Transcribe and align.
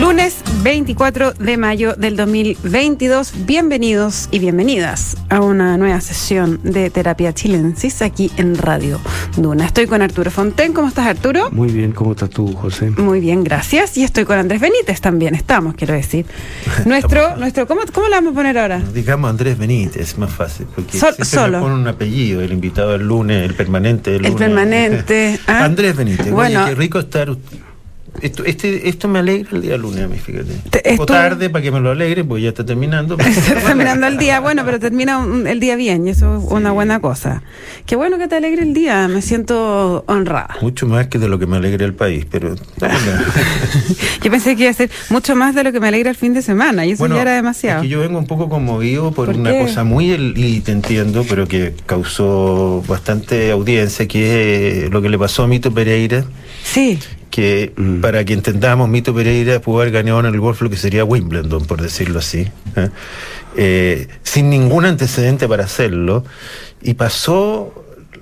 Lunes 0.00 0.38
24 0.62 1.34
de 1.34 1.56
mayo 1.58 1.94
del 1.94 2.16
2022. 2.16 3.44
Bienvenidos 3.46 4.28
y 4.30 4.38
bienvenidas 4.38 5.16
a 5.28 5.40
una 5.40 5.76
nueva 5.76 6.00
sesión 6.00 6.58
de 6.62 6.88
Terapia 6.90 7.32
Chilensis 7.34 8.00
aquí 8.02 8.30
en 8.36 8.56
Radio 8.56 8.98
Duna. 9.36 9.66
Estoy 9.66 9.86
con 9.86 10.00
Arturo 10.02 10.30
Fonten. 10.30 10.72
¿Cómo 10.72 10.88
estás, 10.88 11.06
Arturo? 11.06 11.50
Muy 11.52 11.70
bien, 11.70 11.92
¿cómo 11.92 12.12
estás 12.12 12.30
tú, 12.30 12.52
José? 12.54 12.90
Muy 12.90 13.20
bien, 13.20 13.44
gracias. 13.44 13.96
Y 13.98 14.02
estoy 14.02 14.24
con 14.24 14.38
Andrés 14.38 14.60
Benítez 14.60 15.00
también. 15.00 15.34
Estamos, 15.34 15.74
quiero 15.74 15.94
decir. 15.94 16.24
Nuestro, 16.86 17.36
nuestro 17.36 17.66
¿cómo, 17.66 17.82
¿cómo 17.92 18.08
le 18.08 18.14
vamos 18.16 18.32
a 18.32 18.34
poner 18.34 18.58
ahora? 18.58 18.80
Digamos 18.94 19.28
Andrés 19.30 19.58
Benítez, 19.58 20.16
más 20.18 20.32
fácil. 20.32 20.66
Porque 20.74 20.98
Sol- 20.98 21.14
solo. 21.22 21.58
me 21.58 21.64
pone 21.64 21.74
un 21.76 21.86
apellido, 21.88 22.40
el 22.40 22.52
invitado 22.52 22.92
del 22.92 23.06
lunes, 23.06 23.44
el 23.48 23.54
permanente 23.54 24.12
del 24.12 24.24
El 24.24 24.32
lunes. 24.32 24.48
permanente, 24.48 25.38
¿ah? 25.46 25.64
Andrés 25.64 25.94
Benítez. 25.96 26.30
Bueno. 26.30 26.60
Oye, 26.64 26.70
qué 26.70 26.74
rico 26.76 26.98
estar. 26.98 27.36
Esto, 28.20 28.44
este, 28.44 28.88
esto 28.88 29.08
me 29.08 29.18
alegra 29.20 29.50
el 29.56 29.62
día 29.62 29.76
lunes 29.78 30.04
a 30.04 30.06
mí, 30.06 30.18
fíjate. 30.18 30.52
Te- 30.70 30.90
Un 30.90 30.96
poco 30.98 31.04
esto- 31.04 31.14
tarde 31.14 31.48
para 31.50 31.62
que 31.62 31.70
me 31.72 31.80
lo 31.80 31.90
alegre, 31.90 32.22
pues 32.24 32.42
ya 32.42 32.50
está 32.50 32.64
terminando. 32.64 33.16
Está 33.18 33.54
terminando 33.60 34.06
el 34.06 34.18
día, 34.18 34.38
bueno, 34.40 34.62
pero 34.64 34.78
termina 34.78 35.18
un- 35.18 35.46
el 35.46 35.58
día 35.60 35.76
bien 35.76 36.06
y 36.06 36.10
eso 36.10 36.36
es 36.38 36.44
una 36.50 36.72
buena 36.72 37.00
cosa. 37.00 37.42
Qué 37.86 37.96
bueno 37.96 38.18
que 38.18 38.28
te 38.28 38.36
alegre 38.36 38.62
el 38.62 38.74
día, 38.74 39.08
me 39.08 39.22
siento 39.22 40.04
honrada. 40.06 40.56
Mucho 40.60 40.86
más 40.86 41.06
que 41.08 41.18
de 41.18 41.28
lo 41.28 41.38
que 41.38 41.46
me 41.46 41.56
alegra 41.56 41.84
el 41.86 41.94
país, 41.94 42.26
pero. 42.30 42.54
Yo 44.22 44.30
pensé 44.30 44.56
que 44.56 44.62
iba 44.62 44.70
a 44.70 44.74
ser 44.74 44.90
mucho 45.10 45.34
más 45.34 45.54
de 45.54 45.64
lo 45.64 45.72
que 45.72 45.80
me 45.80 45.88
alegra 45.88 46.10
el 46.10 46.16
fin 46.16 46.34
de 46.34 46.42
semana 46.42 46.86
y 46.86 46.92
eso 46.92 47.06
ya 47.06 47.22
era 47.22 47.34
demasiado. 47.34 47.78
Es 47.78 47.82
que 47.84 47.88
yo 47.88 48.00
vengo 48.00 48.18
un 48.18 48.26
poco 48.26 48.48
conmovido 48.48 49.12
por, 49.12 49.26
¿Por 49.26 49.36
una 49.36 49.50
qué? 49.52 49.60
cosa 49.60 49.84
muy, 49.84 50.10
el- 50.10 50.34
y 50.36 50.60
te 50.60 50.72
entiendo, 50.72 51.24
pero 51.28 51.48
que 51.48 51.74
causó 51.86 52.82
bastante 52.86 53.50
audiencia, 53.50 54.06
que 54.06 54.84
es 54.84 54.90
lo 54.90 55.02
que 55.02 55.08
le 55.08 55.18
pasó 55.18 55.42
a 55.44 55.48
Mito 55.48 55.72
Pereira. 55.72 56.24
Sí, 56.62 56.98
que 57.32 57.72
Mm. 57.76 58.00
para 58.00 58.24
que 58.24 58.34
entendamos, 58.34 58.88
Mito 58.88 59.12
Pereira 59.14 59.58
pudo 59.60 59.80
haber 59.80 59.92
ganado 59.92 60.20
en 60.20 60.26
el 60.26 60.38
golf 60.38 60.60
lo 60.62 60.70
que 60.70 60.76
sería 60.76 61.02
Wimbledon, 61.04 61.64
por 61.64 61.80
decirlo 61.82 62.18
así, 62.20 62.46
¿eh? 62.76 62.90
Eh, 63.56 64.08
sin 64.22 64.50
ningún 64.50 64.84
antecedente 64.84 65.48
para 65.48 65.64
hacerlo, 65.64 66.24
y 66.82 66.94
pasó 66.94 67.74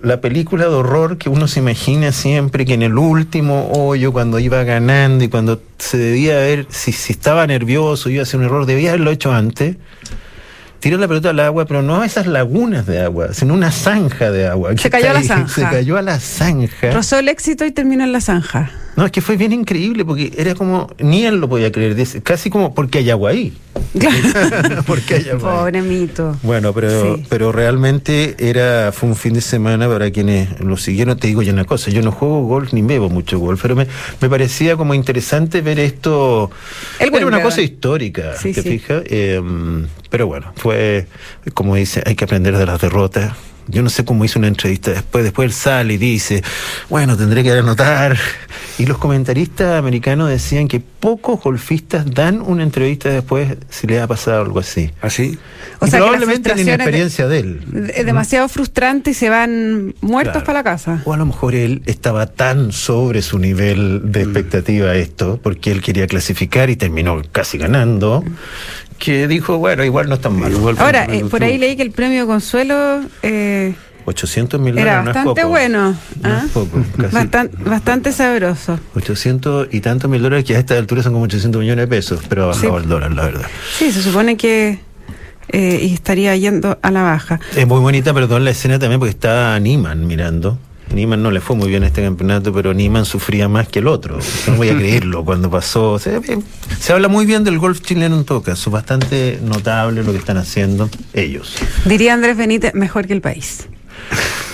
la 0.02 0.20
película 0.20 0.64
de 0.64 0.70
horror 0.75 1.19
que 1.19 1.28
uno 1.28 1.47
se 1.48 1.58
imagina 1.61 2.12
siempre, 2.12 2.64
que 2.64 2.75
en 2.75 2.83
el 2.83 2.97
último 2.97 3.70
hoyo, 3.72 4.12
cuando 4.12 4.39
iba 4.39 4.62
ganando 4.64 5.24
y 5.24 5.28
cuando 5.28 5.61
se 5.78 5.98
debía 5.98 6.36
ver 6.36 6.67
si, 6.70 6.92
si 6.92 7.12
estaba 7.12 7.47
nervioso, 7.47 8.08
iba 8.11 8.20
a 8.20 8.22
hacer 8.22 8.39
un 8.41 8.47
error, 8.47 8.64
debía 8.64 8.91
haberlo 8.91 9.11
hecho 9.11 9.33
antes. 9.33 9.77
Tiró 10.80 10.97
la 10.97 11.06
pelota 11.06 11.28
al 11.30 11.41
agua, 11.41 11.67
pero 11.67 11.83
no 11.83 12.00
a 12.00 12.06
esas 12.06 12.27
lagunas 12.27 12.86
de 12.86 13.00
agua, 13.02 13.34
sino 13.34 13.52
una 13.52 13.70
zanja 13.70 14.30
de 14.30 14.47
agua. 14.48 14.70
Se 14.78 14.89
cayó 14.89 15.11
a 15.11 15.12
la 15.12 15.22
zanja. 15.22 15.55
Se 15.55 15.61
cayó 15.62 15.98
a 15.98 16.02
la 16.02 16.19
zanja. 16.19 16.91
rozó 16.92 17.19
el 17.19 17.28
éxito 17.28 17.67
y 17.67 17.70
terminó 17.70 18.02
en 18.05 18.12
la 18.12 18.22
zanja. 18.22 18.70
No, 19.00 19.06
es 19.06 19.12
que 19.12 19.22
fue 19.22 19.38
bien 19.38 19.54
increíble 19.54 20.04
porque 20.04 20.30
era 20.36 20.54
como, 20.54 20.90
ni 20.98 21.24
él 21.24 21.36
lo 21.40 21.48
podía 21.48 21.72
creer, 21.72 21.96
casi 22.22 22.50
como 22.50 22.74
porque 22.74 22.98
hay 22.98 23.08
agua 23.08 23.30
ahí. 23.30 23.56
porque 24.86 25.14
hay 25.14 25.28
agua 25.30 25.52
ahí. 25.52 25.58
Pobre 25.58 25.80
mito. 25.82 26.36
Bueno, 26.42 26.74
pero, 26.74 27.16
Sí. 27.16 27.24
pero 27.30 27.50
realmente 27.50 28.36
era, 28.38 28.92
fue 28.92 29.08
un 29.08 29.16
fin 29.16 29.32
de 29.32 29.40
semana 29.40 29.88
para 29.88 30.10
quienes 30.10 30.60
lo 30.60 30.76
siguieron. 30.76 31.16
Te 31.18 31.28
digo 31.28 31.40
ya 31.40 31.50
una 31.54 31.64
cosa, 31.64 31.90
yo 31.90 32.02
no 32.02 32.12
juego 32.12 32.42
golf 32.44 32.74
ni 32.74 32.82
bebo 32.82 33.08
mucho 33.08 33.38
golf, 33.38 33.62
pero 33.62 33.74
me, 33.74 33.86
me 34.20 34.28
parecía 34.28 34.76
como 34.76 34.92
interesante 34.92 35.62
ver 35.62 35.78
esto. 35.80 36.50
El 36.98 37.14
era 37.14 37.26
una 37.26 37.42
cosa 37.42 37.62
histórica, 37.62 38.34
Sí, 38.36 38.52
¿te 38.52 38.62
sí. 38.62 38.68
fijas? 38.68 39.02
Eh, 39.06 39.40
pero 40.10 40.26
bueno, 40.26 40.52
fue, 40.56 41.06
como 41.54 41.74
dice, 41.74 42.02
hay 42.04 42.16
que 42.16 42.24
aprender 42.24 42.54
de 42.58 42.66
las 42.66 42.78
derrotas. 42.82 43.32
Yo 43.70 43.82
no 43.82 43.90
sé 43.90 44.04
cómo 44.04 44.24
hizo 44.24 44.38
una 44.38 44.48
entrevista 44.48 44.90
después. 44.90 45.24
Después 45.24 45.46
él 45.46 45.52
sale 45.52 45.94
y 45.94 45.98
dice, 45.98 46.42
bueno, 46.88 47.16
tendré 47.16 47.42
que 47.42 47.52
anotar. 47.52 48.16
Y 48.78 48.86
los 48.86 48.98
comentaristas 48.98 49.78
americanos 49.78 50.28
decían 50.30 50.66
que 50.68 50.80
pocos 50.80 51.40
golfistas 51.42 52.04
dan 52.10 52.40
una 52.40 52.62
entrevista 52.62 53.08
después 53.10 53.56
si 53.68 53.86
le 53.86 54.00
ha 54.00 54.06
pasado 54.06 54.42
algo 54.42 54.58
así. 54.60 54.90
¿Así? 55.02 55.38
O 55.80 55.86
Y 55.86 55.90
sea 55.90 55.98
que 56.00 56.04
la 56.06 56.10
probablemente 56.12 56.48
la 56.48 56.54
es 56.54 56.56
de- 56.66 56.72
inexperiencia 56.72 57.28
de, 57.28 57.38
él. 57.40 57.90
Es 57.94 58.06
demasiado 58.06 58.48
frustrante 58.48 59.11
y 59.11 59.14
se 59.14 59.28
van 59.28 59.95
muertos 60.00 60.33
Claro. 60.42 60.46
para 60.46 60.58
la 60.61 60.64
casa. 60.64 61.02
O 61.05 61.12
a 61.12 61.16
lo 61.16 61.27
mejor 61.27 61.55
él 61.55 61.83
estaba 61.86 62.27
tan 62.27 62.72
sobre 62.72 63.22
su 63.22 63.39
nivel 63.39 64.00
Mm. 64.05 64.11
de 64.12 64.22
expectativa 64.22 64.90
a 64.90 64.95
esto, 64.96 65.39
porque 65.42 65.70
él 65.72 65.83
quería 65.83 66.06
clasificar 66.06 66.70
y 66.70 66.77
terminó 66.77 67.20
casi 67.33 67.58
ganando, 67.58 68.24
que 69.00 69.27
dijo, 69.27 69.58
bueno, 69.58 69.83
igual 69.84 70.08
no 70.08 70.14
es 70.14 70.20
tan 70.20 70.38
malo. 70.38 70.56
Igual 70.56 70.77
Ahora, 70.78 71.06
eh, 71.06 71.24
por 71.28 71.42
ahí 71.42 71.58
leí 71.58 71.74
que 71.74 71.83
el 71.83 71.90
premio 71.90 72.27
Consuelo 72.28 73.00
eh, 73.22 73.74
800 74.05 74.61
mil 74.61 74.78
era 74.78 74.98
dólares 74.98 75.05
no 75.05 75.11
es 75.11 75.14
bastante 75.16 75.40
poco. 75.42 75.50
bueno. 75.50 75.90
No 76.22 76.28
¿ah? 76.28 76.42
es 76.46 76.50
poco, 76.52 76.84
casi. 76.96 77.16
Bastan- 77.16 77.50
bastante 77.64 78.12
sabroso. 78.12 78.78
800 78.94 79.68
y 79.72 79.80
tantos 79.80 80.08
mil 80.10 80.22
dólares 80.22 80.44
que 80.44 80.55
a 80.55 80.58
esta 80.60 80.77
altura 80.78 81.02
son 81.02 81.12
como 81.14 81.24
800 81.24 81.60
millones 81.60 81.83
de 81.84 81.89
pesos, 81.89 82.20
pero 82.28 82.44
ha 82.44 82.46
bajado 82.48 82.77
Sí. 82.78 82.83
el 82.84 82.89
dólar, 82.89 83.12
la 83.12 83.24
verdad. 83.24 83.46
Sí, 83.78 83.90
se 83.90 84.02
supone 84.02 84.36
que 84.36 84.78
eh, 85.52 85.80
y 85.83 85.94
estaría 85.94 86.36
yendo 86.36 86.78
a 86.80 86.90
la 86.92 87.02
baja. 87.02 87.40
Es 87.56 87.66
muy 87.66 87.80
bonita, 87.80 88.14
perdón, 88.14 88.44
la 88.44 88.50
escena 88.52 88.78
también 88.78 89.00
porque 89.00 89.10
está 89.10 89.58
Niman 89.58 90.06
mirando. 90.06 90.58
Niman 90.95 91.23
no 91.23 91.30
le 91.30 91.40
fue 91.40 91.56
muy 91.56 91.68
bien 91.68 91.84
este 91.84 92.02
campeonato, 92.02 92.52
pero 92.52 92.74
Niman 92.74 93.05
sufría 93.05 93.48
más 93.48 93.68
que 93.68 93.78
el 93.78 93.86
otro. 93.86 94.18
No 94.46 94.56
voy 94.56 94.68
a 94.68 94.77
creerlo 94.77 95.24
cuando 95.24 95.51
pasó. 95.51 95.98
Se, 95.98 96.20
se 96.80 96.92
habla 96.92 97.08
muy 97.08 97.27
bien 97.27 97.45
del 97.45 97.58
golf 97.58 97.80
chileno 97.80 98.17
en 98.17 98.24
todo 98.24 98.42
caso, 98.42 98.70
bastante 98.70 99.39
notable 99.42 100.02
lo 100.02 100.12
que 100.12 100.18
están 100.18 100.36
haciendo 100.36 100.89
ellos. 101.12 101.56
Diría 101.84 102.14
Andrés 102.14 102.36
Benítez, 102.36 102.74
mejor 102.74 103.06
que 103.06 103.12
el 103.12 103.20
país. 103.20 103.68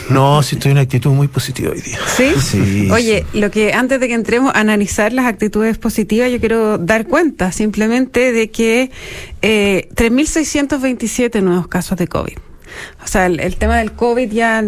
No, 0.08 0.42
sí 0.42 0.54
estoy 0.54 0.70
en 0.70 0.76
una 0.76 0.82
actitud 0.82 1.10
muy 1.10 1.26
positiva 1.28 1.72
hoy 1.72 1.80
día. 1.80 1.98
¿Sí? 2.06 2.32
Sí. 2.40 2.88
Oye, 2.92 3.26
lo 3.32 3.50
que 3.50 3.72
antes 3.72 3.98
de 3.98 4.06
que 4.06 4.14
entremos 4.14 4.54
a 4.54 4.60
analizar 4.60 5.12
las 5.12 5.26
actitudes 5.26 5.78
positivas, 5.78 6.30
yo 6.30 6.38
quiero 6.38 6.78
dar 6.78 7.06
cuenta 7.06 7.50
simplemente 7.50 8.32
de 8.32 8.50
que 8.50 8.90
eh, 9.42 9.88
3.627 9.94 11.42
nuevos 11.42 11.66
casos 11.66 11.98
de 11.98 12.06
COVID. 12.06 12.36
O 13.04 13.06
sea, 13.08 13.26
el, 13.26 13.40
el 13.40 13.56
tema 13.56 13.78
del 13.78 13.92
COVID 13.92 14.30
ya 14.32 14.62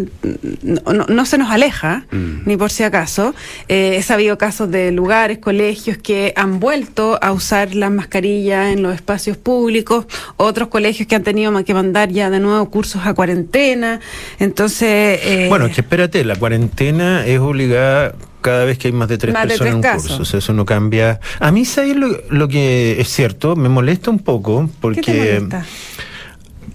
no, 0.63 1.25
se 1.25 1.37
nos 1.37 1.51
aleja, 1.51 2.05
ni 2.11 2.57
por 2.57 2.71
si 2.71 2.83
acaso. 2.83 3.33
Eh, 3.67 3.95
he 3.97 4.03
sabido 4.03 4.37
casos 4.37 4.71
de 4.71 4.91
lugares, 4.91 5.39
colegios 5.39 5.97
que 5.97 6.33
han 6.35 6.59
vuelto 6.59 7.19
a 7.21 7.31
usar 7.31 7.75
las 7.75 7.91
mascarillas 7.91 8.73
en 8.73 8.81
los 8.81 8.95
espacios 8.95 9.37
públicos, 9.37 10.05
otros 10.37 10.69
colegios 10.69 11.07
que 11.07 11.15
han 11.15 11.23
tenido 11.23 11.51
que 11.63 11.73
mandar 11.73 12.09
ya 12.09 12.29
de 12.29 12.39
nuevo 12.39 12.69
cursos 12.69 13.05
a 13.05 13.13
cuarentena. 13.13 13.99
Entonces... 14.39 15.19
eh, 15.23 15.45
Bueno, 15.49 15.65
es 15.65 15.75
que 15.75 15.81
espérate, 15.81 16.23
la 16.23 16.35
cuarentena 16.35 17.25
es 17.25 17.39
obligada 17.39 18.15
cada 18.41 18.65
vez 18.65 18.77
que 18.77 18.87
hay 18.87 18.93
más 18.93 19.09
de 19.09 19.17
tres 19.17 19.33
Más 19.33 19.43
de 19.43 19.49
personas 19.49 19.73
en 19.73 19.77
un 19.77 19.99
curso. 19.99 20.21
O 20.21 20.25
sea, 20.25 20.39
eso 20.39 20.53
no 20.53 20.65
cambia. 20.65 21.19
A 21.39 21.51
mí, 21.51 21.65
¿sabes 21.65 21.95
lo, 21.95 22.07
lo 22.29 22.47
que 22.47 22.99
es 22.99 23.09
cierto? 23.09 23.55
Me 23.55 23.69
molesta 23.69 24.09
un 24.11 24.19
poco 24.19 24.61
¿Qué 24.61 24.67
te 24.67 24.77
porque 24.79 25.11
molesta? 25.11 25.65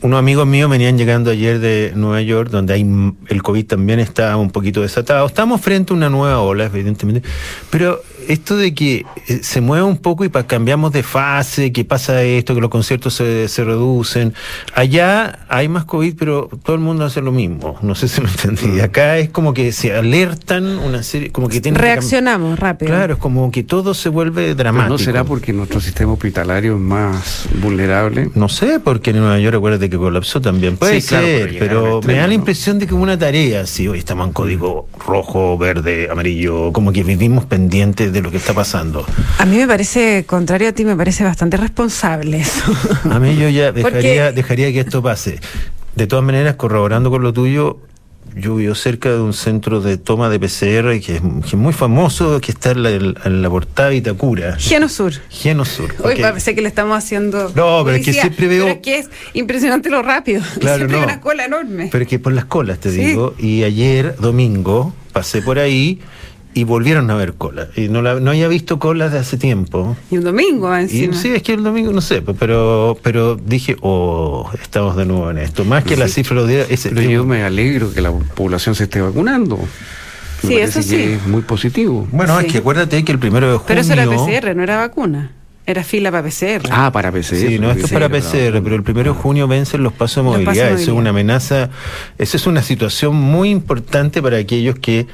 Unos 0.05 0.19
amigos 0.19 0.47
míos 0.47 0.69
venían 0.69 0.99
llegando 0.99 1.31
ayer 1.31 1.61
de 1.61 1.93
Nueva 1.95 2.21
York, 2.21 2.51
donde 2.51 2.75
hay 2.75 2.83
el 3.29 3.43
COVID 3.43 3.65
también 3.65 4.01
está 4.01 4.37
un 4.37 4.51
poquito 4.51 4.83
desatado. 4.83 5.27
Estamos 5.27 5.63
frente 5.63 5.95
a 5.95 5.97
una 5.97 6.11
nueva 6.11 6.41
ola, 6.41 6.67
evidentemente. 6.67 7.27
Pero 7.71 8.03
esto 8.29 8.57
de 8.57 8.75
que 8.75 9.05
eh, 9.29 9.41
se 9.43 9.61
mueve 9.61 9.85
un 9.85 9.97
poco 9.97 10.25
y 10.25 10.29
pa- 10.29 10.47
cambiamos 10.47 10.93
de 10.93 11.03
fase, 11.03 11.73
que 11.73 11.85
pasa 11.85 12.23
esto, 12.23 12.55
que 12.55 12.61
los 12.61 12.71
conciertos 12.71 13.15
se, 13.15 13.49
se 13.49 13.65
reducen. 13.65 14.35
Allá 14.75 15.41
hay 15.49 15.69
más 15.69 15.85
COVID, 15.85 16.15
pero 16.19 16.49
todo 16.63 16.77
el 16.77 16.83
mundo 16.83 17.05
hace 17.05 17.21
lo 17.21 17.33
mismo. 17.33 17.77
No 17.83 17.95
sé 17.95 18.09
si 18.09 18.21
me 18.21 18.29
entendí. 18.29 18.81
Acá 18.81 19.19
es 19.19 19.29
como 19.31 19.55
que 19.55 19.73
se 19.73 19.95
alertan 19.95 20.79
una 20.79 21.03
serie, 21.03 21.31
como 21.31 21.49
que 21.49 21.61
tienen 21.61 21.81
que 21.81 21.87
Reaccionamos 21.87 22.59
rápido. 22.59 22.91
Claro, 22.93 23.15
es 23.15 23.21
como 23.21 23.51
que 23.51 23.63
todo 23.63 23.95
se 23.95 24.09
vuelve 24.09 24.43
Pero 24.45 24.55
dramático. 24.55 24.89
¿No 24.93 24.99
será 24.99 25.25
porque 25.25 25.53
nuestro 25.53 25.81
sistema 25.81 26.13
hospitalario 26.13 26.75
es 26.75 26.81
más 26.81 27.47
vulnerable? 27.61 28.31
No 28.35 28.49
sé, 28.49 28.81
porque 28.81 29.11
en 29.11 29.19
Nueva 29.19 29.39
York 29.39 29.57
acuérdate 29.57 29.91
que 29.91 29.97
colapsó 29.97 30.41
también. 30.41 30.77
Puede 30.77 31.01
Sí, 31.01 31.09
claro, 31.09 31.27
ser, 31.27 31.57
pero 31.59 32.01
me 32.07 32.15
da 32.15 32.23
la 32.23 32.27
¿no? 32.29 32.33
impresión 32.35 32.79
de 32.79 32.87
que 32.87 32.95
una 32.95 33.19
tarea, 33.19 33.67
si 33.67 33.89
hoy 33.89 33.99
estamos 33.99 34.27
en 34.29 34.33
código 34.33 34.89
rojo, 35.07 35.57
verde, 35.59 36.09
amarillo, 36.11 36.73
como 36.73 36.93
que 36.93 37.03
vivimos 37.05 37.45
pendientes 37.45 38.13
de 38.15 38.23
lo 38.23 38.31
que 38.31 38.39
está 38.39 38.55
pasando. 38.55 39.05
A 39.39 39.45
mí 39.45 39.57
me 39.59 39.67
parece, 39.67 40.25
contrario 40.27 40.69
a 40.71 40.73
ti, 40.73 40.85
me 40.87 40.97
parece 40.97 41.25
bastante 41.25 41.57
responsable 41.59 42.39
eso. 42.41 42.63
A 43.11 43.19
mí 43.19 43.37
yo 43.37 43.49
ya 43.51 43.73
dejaría, 43.73 44.33
dejaría 44.33 44.73
que 44.73 44.81
esto 44.81 45.03
pase. 45.03 45.39
De 45.97 46.07
todas 46.07 46.25
maneras, 46.25 46.55
corroborando 46.57 47.11
con 47.11 47.23
lo 47.23 47.33
tuyo, 47.33 47.79
yo 48.37 48.57
vivo 48.57 48.75
cerca 48.75 49.11
de 49.11 49.21
un 49.21 49.33
centro 49.33 49.81
de 49.81 49.97
toma 49.97 50.29
de 50.29 50.41
PCR 50.41 50.99
que 51.01 51.17
es, 51.17 51.21
que 51.21 51.49
es 51.51 51.55
muy 51.55 51.73
famoso, 51.73 52.41
que 52.41 52.51
está 52.51 52.73
en 52.73 52.83
la, 52.83 52.91
en 52.91 53.43
la 53.43 53.51
portada 53.51 53.91
de 53.91 53.97
Itacura. 53.97 54.57
Genosur. 54.59 55.13
Genosur. 55.31 55.95
Hoy 56.03 56.15
ok. 56.15 56.21
parece 56.21 56.55
que 56.55 56.63
le 56.63 56.67
estamos 56.69 56.97
haciendo. 56.99 57.53
No, 57.55 57.83
pero 57.85 57.97
es 57.97 58.05
que 58.05 58.13
siempre 58.13 58.49
veo- 58.49 58.65
Pero 58.65 58.75
es 58.77 58.81
que 58.81 58.99
es 58.99 59.11
impresionante 59.35 59.89
lo 59.91 60.03
rápido. 60.03 60.43
Claro, 60.59 60.79
siempre 60.79 60.97
hay 60.97 61.03
no. 61.03 61.13
una 61.13 61.21
cola 61.21 61.45
enorme. 61.45 61.89
Pero 61.93 62.03
es 62.03 62.09
que 62.09 62.19
por 62.19 62.33
las 62.33 62.47
colas, 62.47 62.79
te 62.81 62.91
Sí. 62.91 63.05
digo. 63.05 63.35
Y 63.39 63.63
ayer, 63.63 64.17
domingo, 64.19 64.93
pasé 65.13 65.41
por 65.43 65.61
ahí 65.61 66.01
y 66.55 66.65
volvieron 66.65 67.11
a 67.11 67.15
ver 67.17 67.35
cola. 67.35 67.69
Y 67.77 67.89
no, 67.89 68.01
la, 68.01 68.21
no 68.21 68.31
había 68.31 68.49
visto 68.49 68.79
colas 68.79 69.13
de 69.13 69.19
hace 69.19 69.37
tiempo. 69.37 69.97
Y 70.11 70.19
un 70.19 70.25
domingo 70.25 70.73
Y 70.79 70.83
encima. 70.83 71.15
sí, 71.15 71.29
es 71.35 71.43
que 71.43 71.53
el 71.55 71.63
domingo, 71.65 71.93
no 71.93 72.01
sé, 72.01 72.23
pero 72.23 72.97
pero 73.03 73.37
dije, 73.37 73.77
oh, 73.81 74.51
estamos 74.63 74.97
de 74.97 75.05
nuevo 75.05 75.31
en 75.31 75.39
esto. 75.39 75.65
Más 75.65 75.85
que 75.85 75.97
la 75.97 76.09
cifra 76.09 76.37
lo 76.37 76.47
diera, 76.47 76.65
ese 76.69 76.91
Pero 76.91 77.03
yo 77.11 77.25
me 77.25 77.43
alegro 77.43 77.93
que 77.93 78.01
la 78.01 78.13
población 78.13 78.75
se 78.75 78.85
esté 78.85 79.01
vacunando. 79.01 79.59
Me 80.43 80.49
Sí, 80.49 80.57
eso 80.59 80.83
sí. 80.83 80.97
que 80.97 81.15
es 81.15 81.27
muy 81.27 81.41
positivo. 81.43 82.07
Bueno, 82.13 82.39
Sí. 82.41 82.47
es 82.47 82.53
que 82.53 82.59
acuérdate 82.59 83.03
que 83.05 83.13
el 83.13 83.19
primero 83.19 83.47
de 83.51 83.53
junio. 83.59 83.67
Pero 83.67 83.81
eso 83.81 83.93
era 83.95 84.05
PCR, 84.07 84.55
no 84.55 84.63
era 84.63 84.77
vacuna. 84.79 85.31
Era 85.67 85.83
fila 85.83 86.11
para 86.11 86.23
PCR. 86.29 86.69
Ah, 86.71 86.93
para 86.93 87.11
PCR. 87.11 87.37
Sí, 87.49 87.59
no, 87.59 87.71
esto 87.71 87.87
es 87.87 87.93
para 87.93 88.11
PCR, 88.11 88.61
pero 88.63 88.77
el 88.77 88.83
primero 88.83 89.15
de 89.15 89.19
junio 89.19 89.49
vencen 89.49 89.83
los 89.83 89.95
pasos 89.95 90.23
de 90.23 90.31
Los 90.31 90.41
pasos 90.41 90.45
de 90.45 90.51
movilidad. 90.51 90.67
Eso 90.67 90.75
es 90.75 90.81
movilidad. 90.89 91.01
una 91.01 91.11
amenaza, 91.11 91.71
esa 92.19 92.37
es 92.37 92.47
una 92.47 92.63
situación 92.63 93.17
muy 93.17 93.49
importante 93.49 94.21
para 94.21 94.37
aquellos 94.37 94.79
que 94.79 95.07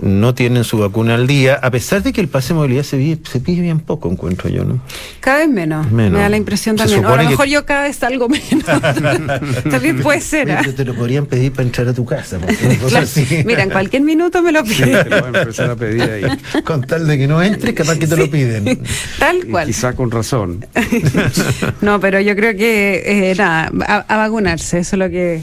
no 0.00 0.34
tienen 0.34 0.62
su 0.64 0.78
vacuna 0.78 1.14
al 1.16 1.26
día, 1.26 1.54
a 1.60 1.70
pesar 1.70 2.02
de 2.02 2.12
que 2.12 2.20
el 2.20 2.28
pase 2.28 2.48
de 2.48 2.54
movilidad 2.54 2.84
se, 2.84 2.96
pide 3.40 3.60
bien 3.60 3.80
poco, 3.80 4.08
encuentro 4.10 4.48
yo, 4.48 4.64
¿no? 4.64 4.80
Cada 5.20 5.38
vez 5.38 5.48
menos. 5.48 5.90
Menos. 5.90 6.12
Me 6.12 6.18
da 6.20 6.28
la 6.28 6.36
impresión 6.36 6.76
Se 6.78 6.84
también. 6.84 7.04
O 7.04 7.08
a 7.08 7.16
lo 7.16 7.22
que- 7.22 7.28
mejor 7.30 7.46
yo 7.48 7.66
cada 7.66 7.82
vez 7.82 7.96
salgo 7.96 8.28
menos. 8.28 8.64
también 9.70 10.00
puede 10.00 10.20
ser. 10.20 10.52
¿ah? 10.52 10.62
te 10.76 10.84
lo 10.84 10.94
podrían 10.94 11.26
pedir 11.26 11.52
para 11.52 11.64
entrar 11.64 11.88
a 11.88 11.92
tu 11.92 12.04
casa, 12.04 12.38
cosa 12.38 12.88
Claro. 12.88 13.04
así. 13.04 13.42
Mira, 13.44 13.62
en 13.64 13.70
cualquier 13.70 14.02
minuto 14.02 14.42
me 14.42 14.52
lo 14.52 14.62
piden. 14.64 15.02
Te 15.04 15.10
lo 15.10 15.22
van 15.22 15.34
a 15.36 15.40
empezar 15.40 15.70
a 15.70 15.76
pedir 15.76 16.02
ahí. 16.02 16.22
Con 16.64 16.82
tal 16.82 17.06
de 17.06 17.18
que 17.18 17.26
no 17.26 17.42
entres, 17.42 17.74
capaz 17.74 17.98
que 17.98 18.06
te 18.06 18.16
lo 18.16 18.30
piden. 18.30 18.80
Tal 19.18 19.38
Y 19.38 19.42
cual. 19.50 19.66
quizá 19.66 19.94
con 19.94 20.10
razón. 20.10 20.64
No, 21.80 22.00
pero 22.00 22.20
yo 22.20 22.36
creo 22.36 22.56
que, 22.56 23.30
eh, 23.30 23.34
nada, 23.36 23.70
a, 23.86 23.96
a 24.08 24.16
vacunarse, 24.16 24.78
eso 24.80 24.96
es 24.96 24.98
lo 25.00 25.08
que, 25.10 25.40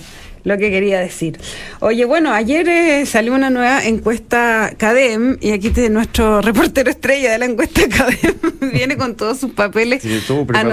lo 0.48 0.58
que 0.58 0.70
quería 0.72 1.00
decir. 1.00 1.38
Oye, 1.82 2.06
bueno, 2.06 2.32
ayer 2.32 2.68
eh, 2.70 3.06
salió 3.06 3.34
una 3.36 3.50
nueva 3.50 3.84
encuesta 3.86 4.74
CADEM, 4.78 5.38
y 5.42 5.52
aquí 5.52 5.70
te- 5.72 5.90
nuestro 5.90 6.42
reportero 6.50 6.90
estrella 6.90 7.32
de 7.34 7.38
la 7.38 7.46
encuesta 7.46 7.82
CADEM 7.90 8.36
viene 8.74 8.96
con 8.98 9.16
todos 9.16 9.40
sus 9.40 9.52
papeles 9.52 10.02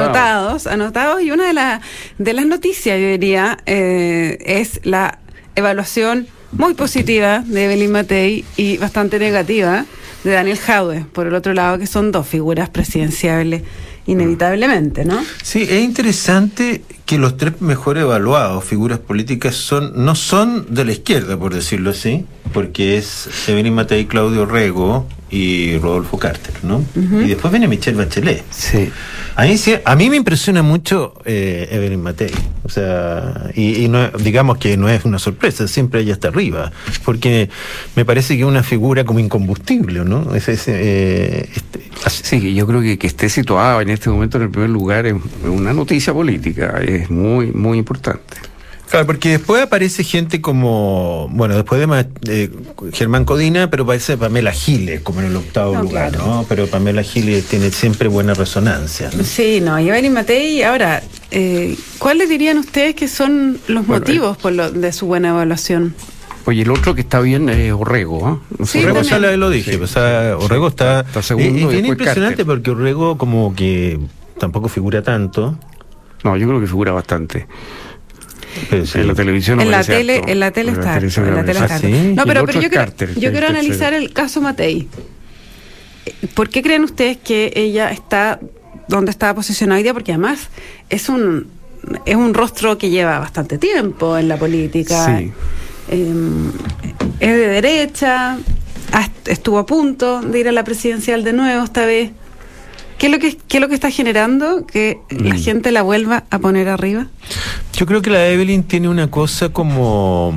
anotados, 0.05 0.67
anotados, 0.69 1.23
y 1.23 1.31
una 1.33 1.47
de, 1.49 1.53
la- 1.55 1.81
de 2.19 2.33
las 2.33 2.47
noticias, 2.47 2.99
yo 3.01 3.09
diría, 3.09 3.59
eh, 3.67 4.39
es 4.47 4.81
la 4.85 5.19
evaluación 5.57 6.29
muy 6.53 6.75
positiva 6.75 7.43
de 7.45 7.65
Evelyn 7.65 7.91
Matei 7.91 8.45
y 8.57 8.77
bastante 8.77 9.19
negativa 9.19 9.87
de 10.23 10.31
Daniel 10.31 10.57
Jaude, 10.59 11.05
por 11.13 11.27
el 11.27 11.35
otro 11.35 11.53
lado, 11.53 11.79
que 11.81 11.87
son 11.89 12.13
dos 12.13 12.29
figuras 12.29 12.71
presidenciables 12.71 13.63
inevitablemente, 14.07 15.05
¿no? 15.05 15.23
Sí, 15.43 15.63
es 15.63 15.83
interesante 15.83 16.83
que 17.07 17.19
los 17.19 17.37
tres 17.37 17.61
mejor 17.61 17.99
evaluados 17.99 18.65
figuras 18.65 18.99
políticas 18.99 19.55
son 19.55 19.93
no 20.05 20.15
son 20.15 20.67
de 20.75 20.85
la 20.85 20.93
izquierda, 20.93 21.37
por 21.37 21.53
decirlo 21.55 21.91
así, 21.91 22.25
porque 22.53 22.97
es 22.97 23.29
Evelyn 23.49 23.75
Matei, 23.75 24.07
Claudio 24.07 24.47
Rego 24.47 25.07
y 25.31 25.77
Rodolfo 25.79 26.17
Carter, 26.19 26.55
¿no? 26.63 26.85
Y 26.95 27.29
después 27.29 27.51
viene 27.51 27.67
Michelle 27.67 27.97
Bachelet. 27.97 28.45
Sí. 28.51 28.89
A 29.35 29.43
mí, 29.45 29.59
sí- 29.59 29.75
a 29.85 29.97
mí 29.97 30.09
me 30.09 30.17
impresiona 30.17 30.63
mucho 30.63 31.15
eh, 31.25 31.67
Evelyn 31.73 32.01
Matei. 32.01 32.31
O 32.63 32.69
sea, 32.69 33.51
y, 33.55 33.83
y 33.85 33.89
no, 33.89 34.11
digamos 34.11 34.59
que 34.59 34.77
no 34.77 34.89
es 34.89 35.05
una 35.05 35.19
sorpresa, 35.19 35.67
siempre 35.67 36.03
ella 36.03 36.13
está 36.13 36.29
arriba. 36.29 36.71
Porque 37.05 37.49
me 37.97 38.05
parece 38.05 38.37
que 38.37 38.43
es 38.43 38.47
una 38.49 38.63
figura 38.63 39.05
como 39.05 39.19
incombustible, 39.19 40.05
¿no? 40.05 40.35
Es, 40.37 40.49
es, 40.49 40.69
eh, 40.69 41.49
este, 41.55 41.83
Sí, 42.07 42.39
que 42.41 42.55
yo 42.55 42.67
creo 42.67 42.83
que 42.83 42.99
que 42.99 43.07
esté 43.07 43.29
situada 43.31 43.81
en 43.81 43.89
este 43.89 44.11
momento 44.11 44.37
en 44.37 44.45
el 44.45 44.51
primer 44.51 44.69
lugar 44.69 45.07
es 45.07 45.15
una 45.45 45.73
noticia 45.73 46.13
política, 46.13 46.79
es 46.87 46.94
muy, 47.11 47.53
muy 47.53 47.79
importante. 47.79 48.37
Claro, 48.91 49.07
porque 49.07 49.31
después 49.31 49.61
aparece 49.63 50.05
gente 50.05 50.41
como, 50.41 51.29
bueno, 51.33 51.55
después 51.57 51.81
de 51.81 52.07
eh, 52.29 52.51
Germán 52.93 53.25
Codina, 53.25 53.69
pero 53.69 53.85
parece 53.85 54.17
Pamela 54.17 54.53
Giles 54.53 55.01
como 55.01 55.21
en 55.21 55.27
el 55.29 55.37
octavo 55.37 55.75
No, 55.75 55.83
lugar, 55.83 56.11
claro. 56.11 56.27
¿no? 56.27 56.47
Pero 56.49 56.67
Pamela 56.69 57.03
Giles 57.03 57.45
tiene 57.47 57.71
siempre 57.71 58.09
buena 58.09 58.35
resonancia. 58.35 59.11
¿no? 59.17 59.25
Sí, 59.25 59.61
no, 59.61 59.81
y 59.81 59.89
Evelyn 59.89 60.13
Matei, 60.13 60.63
ahora, 60.63 61.03
eh, 61.33 61.77
¿cuáles 61.99 62.29
dirían 62.29 62.59
ustedes 62.59 62.95
que 62.95 63.09
son 63.09 63.59
los 63.67 63.85
Bueno, 63.87 64.01
motivos 64.01 64.37
por 64.37 64.53
lo, 64.53 64.71
de 64.71 64.93
su 64.93 65.07
buena 65.07 65.31
evaluación? 65.31 65.95
Oye, 66.47 66.63
el 66.63 66.71
otro 66.71 66.95
que 66.95 67.01
está 67.01 67.21
bien 67.21 67.49
es 67.49 67.73
Orrego. 67.73 68.43
No 68.59 68.67
sé. 68.67 68.79
Sí, 68.81 68.85
Orrego 68.85 69.01
ya 69.03 69.19
lo, 69.19 69.35
lo 69.37 69.51
dije, 69.51 69.73
Sí. 69.73 69.81
o 69.83 69.87
sea, 69.89 70.37
Orrego 70.39 70.69
está, 70.69 71.01
Está 71.01 71.23
segundo 71.23 71.49
y- 71.49 71.63
y 71.63 71.65
y 71.65 71.67
bien 71.67 71.71
después 71.71 71.89
impresionante 71.99 72.37
Carter. 72.45 72.47
porque 72.47 72.71
Orrego 72.71 73.17
como 73.19 73.55
que 73.57 73.99
tampoco 74.39 74.69
figura 74.69 75.03
tanto. 75.03 75.59
No, 76.25 76.37
yo 76.37 76.49
creo 76.49 76.61
que 76.61 76.67
figura 76.67 76.91
bastante. 76.93 77.47
sí. 78.71 78.99
En 78.99 79.07
la 79.09 79.15
televisión 79.15 79.57
no 79.59 79.63
en 79.63 79.71
la 79.71 79.85
tele, 79.85 80.23
en 80.27 80.41
la 80.41 80.51
tele 80.51 80.73
está, 80.73 80.97
en 80.99 81.35
la 81.35 81.45
tele 81.45 81.61
está. 81.61 81.75
¿Ah, 81.77 81.79
sí? 81.79 82.15
No, 82.17 82.25
pero, 82.25 82.45
pero 82.47 82.61
yo 82.61 82.67
es 82.67 82.71
quiero, 82.71 82.85
yo 82.87 82.97
que 82.97 83.07
quiero 83.15 83.27
es 83.29 83.33
tercero. 83.33 83.47
analizar 83.49 83.95
el 83.95 84.13
caso 84.13 84.41
Matei. 84.41 84.89
¿Por 86.35 86.49
qué 86.49 86.63
creen 86.63 86.85
ustedes 86.85 87.17
que 87.19 87.53
ella 87.57 87.91
está 87.91 88.41
donde 88.89 89.11
está 89.11 89.35
posicionada 89.35 89.79
hoy 89.79 89.83
día? 89.83 89.93
Porque 89.95 90.13
además 90.13 90.49
es 90.91 91.09
un 91.09 91.49
es 92.07 92.17
un 92.17 92.33
rostro 92.35 92.79
que 92.79 92.89
lleva 92.91 93.19
bastante 93.19 93.59
tiempo 93.59 94.17
en 94.17 94.29
la 94.29 94.37
política. 94.39 95.19
Sí. 95.19 95.33
Eh, 95.91 96.13
es 97.21 97.29
de 97.33 97.49
derecha, 97.49 98.39
ha- 98.93 99.09
estuvo 99.27 99.59
a 99.59 99.67
punto 99.67 100.21
de 100.23 100.41
ir 100.41 100.49
a 100.49 100.53
la 100.53 100.65
presidencial 100.65 101.25
de 101.25 101.33
nuevo 101.35 101.65
esta 101.65 101.85
vez. 101.87 102.11
¿Qué 102.99 103.07
es 103.07 103.13
lo 103.13 103.19
que, 103.19 103.37
qué 103.49 103.57
es 103.59 103.61
lo 103.61 103.69
que 103.69 103.75
está 103.75 103.91
generando 103.91 104.67
que 104.67 104.99
la 105.11 105.35
Mm. 105.35 105.39
gente 105.39 105.73
la 105.73 105.83
vuelva 105.83 106.25
a 106.31 106.39
poner 106.39 106.69
arriba? 106.69 107.07
Yo 107.77 107.87
creo 107.87 108.03
que 108.03 108.11
la 108.11 108.29
Evelyn 108.29 108.63
tiene 108.63 108.89
una 108.89 109.11
cosa 109.11 109.49
como. 109.49 110.33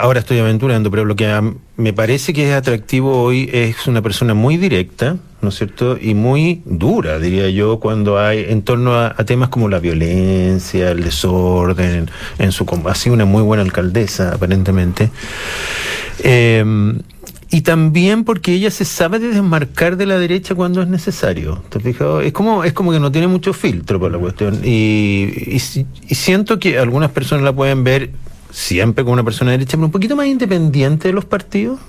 Ahora 0.00 0.20
estoy 0.20 0.38
aventurando, 0.40 0.90
pero 0.90 1.04
lo 1.04 1.14
que 1.16 1.52
me 1.76 1.92
parece 1.92 2.32
que 2.32 2.48
es 2.48 2.54
atractivo 2.54 3.22
hoy 3.22 3.48
es 3.52 3.86
una 3.86 4.02
persona 4.02 4.34
muy 4.34 4.56
directa, 4.56 5.16
¿no 5.40 5.48
es 5.48 5.54
cierto? 5.54 5.96
Y 5.98 6.14
muy 6.14 6.60
dura, 6.64 7.18
diría 7.20 7.48
yo, 7.50 7.78
cuando 7.80 8.18
hay 8.18 8.44
en 8.48 8.62
torno 8.62 8.94
a, 8.94 9.14
a 9.16 9.24
temas 9.24 9.48
como 9.48 9.68
la 9.68 9.78
violencia, 9.78 10.90
el 10.90 11.04
desorden. 11.04 12.10
En 12.38 12.52
su, 12.52 12.66
ha 12.84 12.94
sido 12.96 13.14
una 13.14 13.24
muy 13.24 13.42
buena 13.42 13.62
alcaldesa, 13.62 14.34
aparentemente. 14.34 15.10
Eh, 16.22 16.64
y 17.50 17.62
también 17.62 18.24
porque 18.24 18.52
ella 18.52 18.70
se 18.70 18.84
sabe 18.84 19.18
de 19.18 19.28
desmarcar 19.28 19.96
de 19.96 20.06
la 20.06 20.18
derecha 20.18 20.54
cuando 20.54 20.82
es 20.82 20.88
necesario. 20.88 21.62
¿Te 21.68 21.78
has 21.78 21.84
fijado? 21.84 22.20
Es 22.20 22.32
como, 22.32 22.62
es 22.64 22.72
como 22.72 22.92
que 22.92 23.00
no 23.00 23.10
tiene 23.10 23.26
mucho 23.26 23.52
filtro 23.52 23.98
para 23.98 24.12
la 24.12 24.18
cuestión. 24.18 24.60
Y, 24.64 25.32
y 25.46 25.60
y 26.08 26.14
siento 26.14 26.58
que 26.58 26.78
algunas 26.78 27.10
personas 27.10 27.44
la 27.44 27.52
pueden 27.52 27.82
ver 27.82 28.10
siempre 28.52 29.04
como 29.04 29.14
una 29.14 29.24
persona 29.24 29.50
de 29.50 29.58
derecha, 29.58 29.76
pero 29.76 29.86
un 29.86 29.92
poquito 29.92 30.16
más 30.16 30.26
independiente 30.26 31.08
de 31.08 31.14
los 31.14 31.24
partidos. 31.24 31.80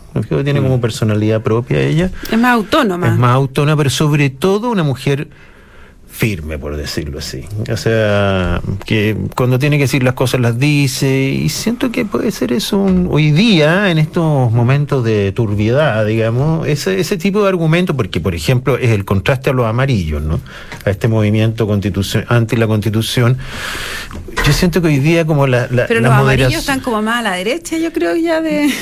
Tiene 0.43 0.61
como 0.61 0.81
personalidad 0.81 1.41
propia 1.41 1.79
ella. 1.81 2.11
Es 2.31 2.37
más 2.37 2.53
autónoma. 2.53 3.07
Es 3.07 3.17
más 3.17 3.35
autónoma, 3.35 3.77
pero 3.77 3.89
sobre 3.89 4.29
todo 4.29 4.69
una 4.69 4.83
mujer 4.83 5.29
firme, 6.11 6.59
por 6.59 6.75
decirlo 6.77 7.19
así. 7.19 7.45
O 7.71 7.77
sea, 7.77 8.61
que 8.85 9.15
cuando 9.35 9.57
tiene 9.57 9.77
que 9.77 9.83
decir 9.85 10.03
las 10.03 10.13
cosas 10.13 10.41
las 10.41 10.59
dice 10.59 11.29
y 11.29 11.49
siento 11.49 11.91
que 11.91 12.05
puede 12.05 12.29
ser 12.31 12.51
eso 12.53 12.77
un- 12.77 13.07
hoy 13.09 13.31
día, 13.31 13.89
en 13.89 13.97
estos 13.97 14.51
momentos 14.51 15.03
de 15.03 15.31
turbiedad, 15.31 16.05
digamos, 16.05 16.67
ese, 16.67 16.99
ese 16.99 17.17
tipo 17.17 17.41
de 17.41 17.49
argumento, 17.49 17.95
porque 17.95 18.19
por 18.19 18.35
ejemplo 18.35 18.77
es 18.77 18.91
el 18.91 19.05
contraste 19.05 19.49
a 19.49 19.53
los 19.53 19.65
amarillos, 19.65 20.21
¿no? 20.21 20.39
A 20.85 20.89
este 20.91 21.07
movimiento 21.07 21.65
constitución, 21.65 22.25
anti 22.27 22.56
la 22.57 22.68
constitución. 22.68 23.37
Yo 24.45 24.53
siento 24.53 24.81
que 24.81 24.89
hoy 24.89 24.99
día 24.99 25.25
como 25.25 25.47
la... 25.47 25.68
la 25.71 25.87
Pero 25.87 26.01
la 26.01 26.09
los 26.09 26.18
moderación- 26.18 26.23
amarillos 26.23 26.59
están 26.59 26.80
como 26.81 27.01
más 27.01 27.19
a 27.19 27.21
la 27.21 27.31
derecha, 27.33 27.77
yo 27.77 27.91
creo 27.94 28.15
ya 28.15 28.41
de. 28.41 28.69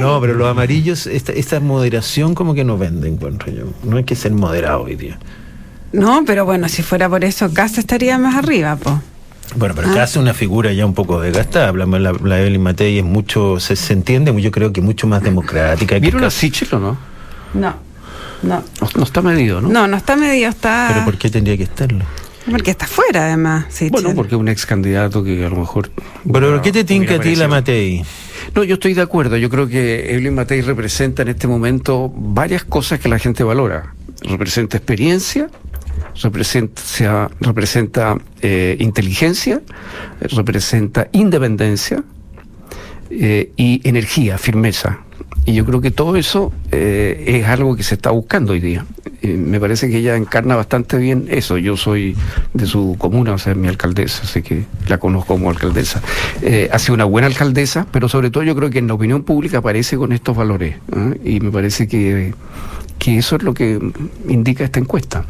No, 0.00 0.20
pero 0.20 0.34
los 0.34 0.48
amarillos, 0.48 1.06
esta, 1.08 1.32
esta 1.32 1.58
moderación 1.58 2.34
como 2.36 2.54
que 2.54 2.62
no 2.64 2.78
vende, 2.78 3.08
encuentro 3.08 3.52
yo. 3.52 3.64
No 3.82 3.96
hay 3.96 4.04
que 4.04 4.14
ser 4.14 4.30
moderado 4.32 4.82
hoy 4.84 4.94
día. 4.94 5.18
No, 5.92 6.22
pero 6.24 6.44
bueno, 6.44 6.68
si 6.68 6.82
fuera 6.82 7.08
por 7.08 7.24
eso, 7.24 7.52
Casa 7.52 7.80
estaría 7.80 8.16
más 8.18 8.36
arriba, 8.36 8.76
po. 8.76 9.00
Bueno, 9.56 9.74
pero 9.74 9.88
Ah. 9.88 10.04
hace 10.04 10.18
una 10.20 10.32
figura 10.34 10.72
ya 10.72 10.86
un 10.86 10.94
poco 10.94 11.20
desgastada. 11.20 11.68
Hablamos, 11.68 12.00
la, 12.00 12.12
la 12.12 12.40
Evelyn 12.40 12.62
Matei 12.62 12.98
es 12.98 13.04
mucho, 13.04 13.58
se, 13.58 13.74
se 13.74 13.92
entiende, 13.92 14.40
yo 14.40 14.50
creo 14.52 14.72
que 14.72 14.80
mucho 14.80 15.06
más 15.08 15.22
democrática. 15.22 15.98
¿Vieron 15.98 16.22
a 16.22 16.30
Sichel 16.30 16.68
o 16.74 16.78
no? 16.78 16.98
No, 17.54 17.74
no. 18.44 18.62
no? 18.80 18.88
no 18.94 19.02
está 19.02 19.20
medido, 19.22 19.60
¿no? 19.60 19.68
No, 19.68 19.88
no 19.88 19.96
está 19.96 20.14
medio, 20.14 20.48
está... 20.48 20.90
Pero 20.92 21.04
¿por 21.04 21.18
qué 21.18 21.30
tendría 21.30 21.56
que 21.56 21.64
estarlo? 21.64 22.04
Porque 22.48 22.70
está 22.70 22.86
fuera, 22.86 23.26
además. 23.26 23.66
Sí, 23.68 23.90
Bueno, 23.90 24.14
porque 24.14 24.34
es 24.34 24.40
un 24.40 24.48
ex 24.48 24.64
candidato 24.66 25.22
que 25.22 25.44
a 25.44 25.48
lo 25.50 25.56
mejor. 25.56 25.90
Pero 26.24 26.46
bueno, 26.48 26.62
¿qué 26.62 26.72
te 26.72 26.84
tinca 26.84 27.16
a 27.16 27.20
ti 27.20 27.36
la. 27.36 27.48
Matei? 27.48 28.02
No, 28.54 28.64
yo 28.64 28.74
estoy 28.74 28.94
de 28.94 29.02
acuerdo. 29.02 29.36
Yo 29.36 29.50
creo 29.50 29.68
que 29.68 30.10
Evelyn 30.10 30.34
Matei 30.34 30.62
representa 30.62 31.22
en 31.22 31.28
este 31.28 31.46
momento 31.46 32.10
varias 32.16 32.64
cosas 32.64 32.98
que 32.98 33.08
la 33.10 33.18
gente 33.18 33.44
valora. 33.44 33.94
Representa 34.22 34.78
experiencia, 34.78 35.48
representa, 36.22 37.30
representa 37.40 38.16
eh, 38.42 38.76
inteligencia, 38.78 39.62
representa 40.20 41.08
independencia 41.12 42.02
eh, 43.10 43.52
y 43.56 43.80
energía, 43.88 44.38
firmeza. 44.38 45.00
Y 45.46 45.54
yo 45.54 45.64
creo 45.64 45.80
que 45.80 45.90
todo 45.90 46.16
eso 46.16 46.52
eh, 46.70 47.24
es 47.26 47.46
algo 47.46 47.74
que 47.74 47.82
se 47.82 47.94
está 47.94 48.10
buscando 48.10 48.52
hoy 48.52 48.60
día. 48.60 48.84
Eh, 49.22 49.36
me 49.36 49.58
parece 49.58 49.90
que 49.90 49.98
ella 49.98 50.16
encarna 50.16 50.54
bastante 50.54 50.96
bien 50.98 51.26
eso. 51.30 51.58
Yo 51.58 51.76
soy 51.76 52.16
de 52.54 52.66
su 52.66 52.96
comuna, 52.98 53.32
o 53.32 53.38
sea, 53.38 53.54
mi 53.54 53.68
alcaldesa, 53.68 54.22
así 54.24 54.42
que 54.42 54.64
la 54.88 54.98
conozco 54.98 55.34
como 55.34 55.50
alcaldesa. 55.50 56.02
Eh, 56.42 56.68
ha 56.72 56.78
sido 56.78 56.94
una 56.94 57.04
buena 57.04 57.26
alcaldesa, 57.26 57.86
pero 57.90 58.08
sobre 58.08 58.30
todo 58.30 58.44
yo 58.44 58.54
creo 58.54 58.70
que 58.70 58.78
en 58.78 58.86
la 58.86 58.94
opinión 58.94 59.22
pública 59.24 59.58
aparece 59.58 59.96
con 59.96 60.12
estos 60.12 60.36
valores. 60.36 60.76
Y 61.24 61.40
me 61.40 61.50
parece 61.50 61.88
que 61.88 62.34
que 63.00 63.16
eso 63.16 63.36
es 63.36 63.42
lo 63.42 63.54
que 63.54 63.80
indica 64.28 64.62
esta 64.62 64.78
encuesta. 64.78 65.24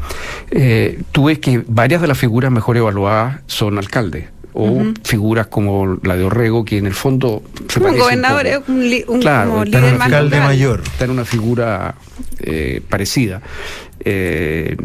Eh, 0.51 1.01
tú 1.13 1.25
ves 1.25 1.39
que 1.39 1.63
varias 1.67 2.01
de 2.01 2.07
las 2.07 2.17
figuras 2.17 2.51
mejor 2.51 2.75
evaluadas 2.77 3.39
son 3.47 3.77
alcaldes 3.77 4.25
o 4.53 4.83
figuras 5.03 5.47
como 5.47 5.97
la 6.03 6.15
de 6.17 6.23
Orrego, 6.23 6.65
que 6.65 6.77
en 6.77 6.85
el 6.85 6.93
fondo 6.93 7.41
se 7.69 7.79
un 7.79 7.83
parece 7.85 8.01
gobernador 8.01 8.45
es 8.47 8.59
un, 8.67 8.81
li- 8.89 9.05
un 9.07 9.19
Claro, 9.21 9.51
como 9.51 9.63
está 9.63 9.77
líder 9.79 9.93
un 9.93 9.97
más 9.99 10.05
alcalde 10.07 10.39
mayor. 10.41 10.81
Está 10.85 11.05
en 11.05 11.11
una 11.11 11.25
figura 11.25 11.95
eh, 12.39 12.81
parecida. 12.89 13.41
Eh, 14.03 14.75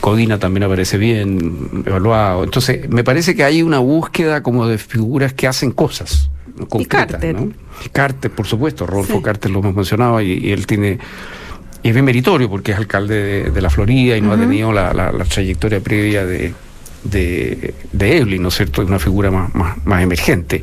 Codina 0.00 0.38
también 0.38 0.64
aparece 0.64 0.98
bien 0.98 1.82
evaluado. 1.86 2.44
Entonces, 2.44 2.88
me 2.88 3.04
parece 3.04 3.34
que 3.36 3.44
hay 3.44 3.62
una 3.62 3.78
búsqueda 3.78 4.42
como 4.42 4.66
de 4.66 4.78
figuras 4.78 5.32
que 5.32 5.46
hacen 5.46 5.70
cosas 5.70 6.30
concretas. 6.68 7.12
Carter. 7.20 7.34
¿no? 7.34 7.52
Carter, 7.92 8.30
por 8.30 8.46
supuesto, 8.46 8.86
Rodolfo 8.86 9.18
Sí. 9.18 9.22
Carter 9.22 9.50
lo 9.50 9.60
hemos 9.60 9.74
mencionado 9.74 10.20
y, 10.20 10.32
y 10.32 10.52
él 10.52 10.66
tiene. 10.66 10.98
Y 11.82 11.88
es 11.88 11.94
bien 11.94 12.04
meritorio 12.04 12.50
porque 12.50 12.72
es 12.72 12.78
alcalde 12.78 13.14
de, 13.14 13.50
de 13.50 13.60
la 13.62 13.70
Florida 13.70 14.16
y 14.16 14.20
no 14.20 14.32
ha 14.32 14.36
tenido 14.36 14.72
la, 14.72 14.92
la- 14.92 15.12
la 15.12 15.24
trayectoria 15.24 15.80
previa 15.80 16.26
de, 16.26 16.52
de, 17.04 17.74
de 17.92 18.18
Evelyn, 18.18 18.42
¿no 18.42 18.48
es 18.48 18.54
cierto? 18.54 18.82
Es 18.82 18.88
una 18.88 18.98
figura 18.98 19.30
más, 19.30 19.54
más, 19.54 19.76
más 19.86 20.02
emergente, 20.02 20.62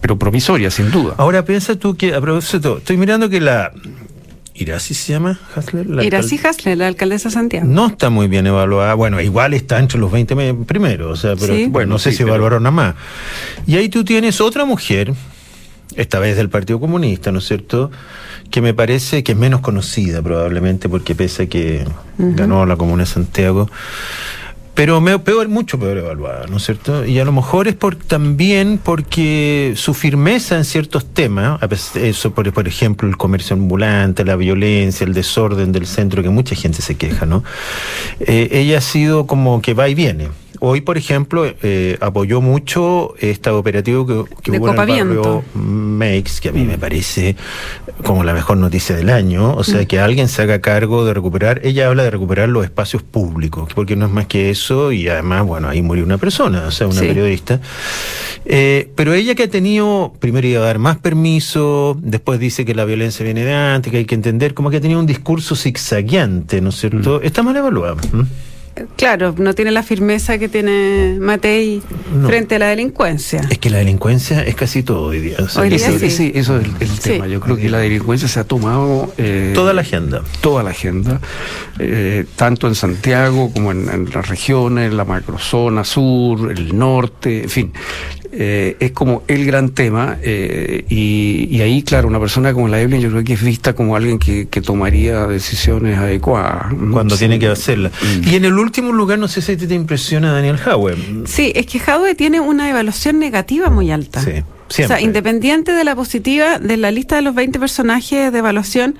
pero 0.00 0.18
provisoria, 0.18 0.70
sin 0.70 0.90
duda. 0.90 1.14
Ahora 1.18 1.44
piensa 1.44 1.76
tú 1.76 1.96
que, 1.96 2.14
a 2.14 2.20
propósito, 2.20 2.78
estoy 2.78 2.96
mirando 2.96 3.28
que 3.28 3.40
la. 3.40 3.72
¿Irasi 4.54 4.92
se 4.94 5.12
llama 5.12 5.38
Hasler? 5.54 5.86
La 5.88 6.02
alcal- 6.02 6.44
Hasler, 6.44 6.78
la 6.78 6.88
alcaldesa 6.88 7.28
de 7.28 7.32
Santiago. 7.32 7.64
No 7.68 7.86
está 7.86 8.10
muy 8.10 8.26
bien 8.26 8.44
evaluada. 8.48 8.94
Bueno, 8.94 9.20
igual 9.20 9.54
está 9.54 9.78
entre 9.78 10.00
los 10.00 10.10
20 10.10 10.34
me- 10.34 10.52
primeros, 10.54 11.12
o 11.12 11.20
sea, 11.20 11.36
pero 11.36 11.54
Sí. 11.54 11.66
bueno, 11.70 11.90
no 11.94 11.98
sé 12.00 12.10
Sí, 12.10 12.16
si 12.16 12.22
pero- 12.24 12.34
evaluaron 12.34 12.66
a 12.66 12.72
más. 12.72 12.94
Y 13.68 13.76
ahí 13.76 13.88
tú 13.88 14.04
tienes 14.04 14.40
otra 14.40 14.64
mujer, 14.64 15.14
esta 15.94 16.18
vez 16.18 16.36
del 16.36 16.48
Partido 16.48 16.80
Comunista, 16.80 17.30
¿no 17.30 17.38
es 17.38 17.46
cierto? 17.46 17.92
Que 18.50 18.60
me 18.60 18.74
parece 18.74 19.22
que 19.22 19.30
es 19.32 19.38
menos 19.38 19.60
conocida 19.60 20.22
probablemente 20.22 20.88
porque 20.88 21.14
pese 21.14 21.44
a 21.44 21.46
que 21.48 21.84
ganó 22.18 22.66
la 22.66 22.74
Comuna 22.74 23.04
de 23.04 23.08
Santiago. 23.10 23.70
Pero 24.78 25.00
me, 25.00 25.18
peor, 25.18 25.48
mucho 25.48 25.76
peor 25.76 25.98
evaluada, 25.98 26.46
¿no 26.46 26.58
es 26.58 26.62
cierto? 26.62 27.04
Y 27.04 27.18
a 27.18 27.24
lo 27.24 27.32
mejor 27.32 27.66
es 27.66 27.74
por, 27.74 27.96
también 27.96 28.78
porque 28.80 29.72
su 29.74 29.92
firmeza 29.92 30.56
en 30.56 30.64
ciertos 30.64 31.04
temas, 31.04 31.58
eso 31.96 32.30
por, 32.30 32.52
por 32.52 32.68
ejemplo 32.68 33.08
el 33.08 33.16
comercio 33.16 33.56
ambulante, 33.56 34.24
la 34.24 34.36
violencia, 34.36 35.04
el 35.04 35.14
desorden 35.14 35.72
del 35.72 35.84
centro, 35.84 36.22
que 36.22 36.28
mucha 36.28 36.54
gente 36.54 36.80
se 36.80 36.94
queja, 36.94 37.26
¿no? 37.26 37.42
Eh, 38.20 38.50
ella 38.52 38.78
ha 38.78 38.80
sido 38.80 39.26
como 39.26 39.60
que 39.62 39.74
va 39.74 39.88
y 39.88 39.96
viene. 39.96 40.28
Hoy, 40.60 40.80
por 40.80 40.98
ejemplo, 40.98 41.44
eh, 41.62 41.96
apoyó 42.00 42.40
mucho 42.40 43.14
esta 43.18 43.54
operativa 43.54 44.06
que, 44.06 44.24
que 44.42 44.52
De 44.52 44.58
hubo 44.58 44.66
en 44.68 44.72
el 44.72 44.76
barrio 44.76 45.44
Makes, 45.54 46.40
que 46.40 46.48
a 46.48 46.52
mí 46.52 46.64
me 46.64 46.78
parece 46.78 47.36
como 48.04 48.24
la 48.24 48.32
mejor 48.34 48.56
noticia 48.58 48.96
del 48.96 49.10
año. 49.10 49.54
O 49.54 49.64
sea, 49.64 49.84
que 49.84 50.00
alguien 50.00 50.28
se 50.28 50.42
haga 50.42 50.60
cargo 50.60 51.04
de 51.04 51.14
recuperar. 51.14 51.60
Ella 51.64 51.88
habla 51.88 52.02
de 52.04 52.10
recuperar 52.10 52.48
los 52.48 52.64
espacios 52.64 53.02
públicos, 53.02 53.68
porque 53.74 53.96
no 53.96 54.06
es 54.06 54.12
más 54.12 54.26
que 54.26 54.50
eso. 54.50 54.92
Y 54.92 55.08
además, 55.08 55.44
bueno, 55.46 55.68
ahí 55.68 55.82
murió 55.82 56.04
una 56.04 56.18
persona, 56.18 56.66
o 56.66 56.70
sea, 56.70 56.86
una 56.86 57.00
Sí. 57.00 57.06
periodista. 57.06 57.60
Eh, 58.44 58.90
pero 58.94 59.12
ella 59.14 59.34
que 59.34 59.44
ha 59.44 59.50
tenido, 59.50 60.12
primero 60.18 60.46
iba 60.46 60.60
a 60.60 60.64
dar 60.64 60.78
más 60.78 60.96
permiso, 60.98 61.96
después 62.00 62.40
dice 62.40 62.64
que 62.64 62.74
la 62.74 62.84
violencia 62.84 63.24
viene 63.24 63.44
de 63.44 63.52
antes, 63.54 63.90
que 63.90 63.98
hay 63.98 64.04
que 64.04 64.14
entender, 64.14 64.54
como 64.54 64.70
que 64.70 64.78
ha 64.78 64.80
tenido 64.80 65.00
un 65.00 65.06
discurso 65.06 65.54
zigzagueante, 65.56 66.60
¿no 66.60 66.70
es 66.70 66.76
cierto? 66.76 67.20
Está 67.22 67.42
mal 67.42 67.56
evaluado. 67.56 67.96
Claro, 68.96 69.34
no 69.38 69.54
tiene 69.54 69.70
la 69.70 69.82
firmeza 69.82 70.38
que 70.38 70.48
tiene 70.48 71.16
Matei 71.20 71.82
No. 72.14 72.28
frente 72.28 72.56
a 72.56 72.58
la 72.58 72.68
delincuencia. 72.68 73.40
Es 73.50 73.58
que 73.58 73.70
la 73.70 73.78
delincuencia 73.78 74.42
es 74.42 74.54
casi 74.54 74.82
todo 74.82 75.02
hoy 75.04 75.20
día. 75.20 75.36
o 75.40 75.48
sea, 75.48 75.62
Hoy 75.62 75.68
que 75.70 75.76
día 75.76 75.88
Ese- 75.88 75.98
se- 75.98 76.10
sí. 76.10 76.26
ese- 76.34 76.38
eso 76.38 76.58
es 76.58 76.64
el, 76.66 76.72
el 76.80 76.88
Sí. 76.88 77.00
tema. 77.10 77.26
Yo 77.26 77.40
creo 77.40 77.56
que 77.56 77.68
la 77.68 77.78
delincuencia 77.78 78.28
se 78.28 78.40
ha 78.40 78.44
tomado. 78.44 79.12
eh, 79.18 79.52
Toda 79.54 79.72
la 79.72 79.80
agenda. 79.82 80.22
Toda 80.40 80.62
la 80.62 80.70
agenda, 80.70 81.20
eh, 81.78 82.24
tanto 82.36 82.66
en 82.68 82.74
Santiago 82.74 83.50
como 83.52 83.72
en, 83.72 83.88
en 83.88 84.10
las 84.10 84.28
regiones, 84.28 84.92
la 84.92 85.04
macrozona 85.04 85.84
sur, 85.84 86.50
el 86.50 86.76
norte, 86.76 87.44
en 87.44 87.48
fin. 87.50 87.72
Eh, 88.30 88.76
es 88.80 88.92
como 88.92 89.22
el 89.26 89.44
gran 89.46 89.70
tema. 89.70 90.18
eh, 90.22 90.84
y, 90.88 91.48
y 91.50 91.60
ahí, 91.62 91.82
claro, 91.82 92.08
una 92.08 92.20
persona 92.20 92.52
como 92.52 92.68
la 92.68 92.80
Evelyn, 92.80 93.00
yo 93.00 93.10
creo 93.10 93.24
que 93.24 93.32
es 93.34 93.42
vista 93.42 93.74
como 93.74 93.96
alguien 93.96 94.18
que, 94.18 94.48
que 94.48 94.60
tomaría 94.60 95.26
decisiones 95.26 95.96
adecuadas. 95.98 96.72
cuando 96.92 97.14
Sí. 97.14 97.20
tiene 97.20 97.38
que 97.38 97.48
hacerla. 97.48 97.90
Y 98.24 98.36
en 98.36 98.44
el 98.44 98.54
último 98.58 98.92
lugar, 98.92 99.18
no 99.18 99.28
sé 99.28 99.40
si 99.42 99.56
te, 99.56 99.74
impresiona 99.74 100.32
Daniel 100.32 100.58
Hauer. 100.64 100.96
Sí, 101.26 101.52
es 101.54 101.66
que 101.66 101.78
Jadwe 101.78 102.14
tiene 102.14 102.40
una 102.40 102.68
evaluación 102.68 103.18
negativa 103.18 103.70
muy 103.70 103.90
alta. 103.90 104.20
Sí, 104.22 104.30
O 104.30 104.72
siempre. 104.72 104.96
sea, 104.96 105.00
independiente 105.00 105.72
de 105.72 105.84
la 105.84 105.94
positiva, 105.96 106.58
de 106.58 106.76
la 106.76 106.90
lista 106.90 107.16
de 107.16 107.22
los 107.22 107.34
20 107.34 107.58
personajes 107.58 108.30
de 108.32 108.38
evaluación, 108.38 108.96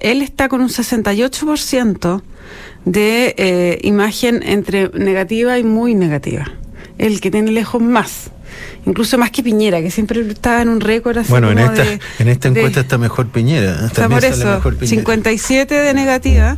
él 0.00 0.22
está 0.22 0.48
con 0.48 0.60
un 0.60 0.68
68% 0.68 2.22
de 2.84 3.34
eh, 3.38 3.78
imagen 3.82 4.42
entre 4.44 4.88
negativa 4.90 5.58
y 5.58 5.64
muy 5.64 5.94
negativa. 5.94 6.50
El 6.98 7.20
que 7.20 7.30
tiene 7.30 7.52
lejos 7.52 7.80
más. 7.80 8.30
Incluso 8.86 9.16
más 9.18 9.30
que 9.30 9.42
Piñera, 9.42 9.80
que 9.80 9.90
siempre 9.90 10.20
estaba 10.28 10.60
en 10.62 10.68
un 10.68 10.80
récord 10.80 11.16
así 11.18 11.30
Bueno, 11.30 11.50
en 11.50 11.58
esta, 11.60 11.84
de- 11.84 12.00
en 12.18 12.28
esta 12.28 12.50
de- 12.50 12.60
encuesta 12.60 12.80
está 12.80 12.98
mejor 12.98 13.28
Piñera. 13.28 13.86
Está 13.86 14.08
por 14.08 14.24
eso, 14.24 14.44
mejor 14.44 14.76
Piñera. 14.76 14.96
57 14.96 15.74
de 15.74 15.94
negativa. 15.94 16.56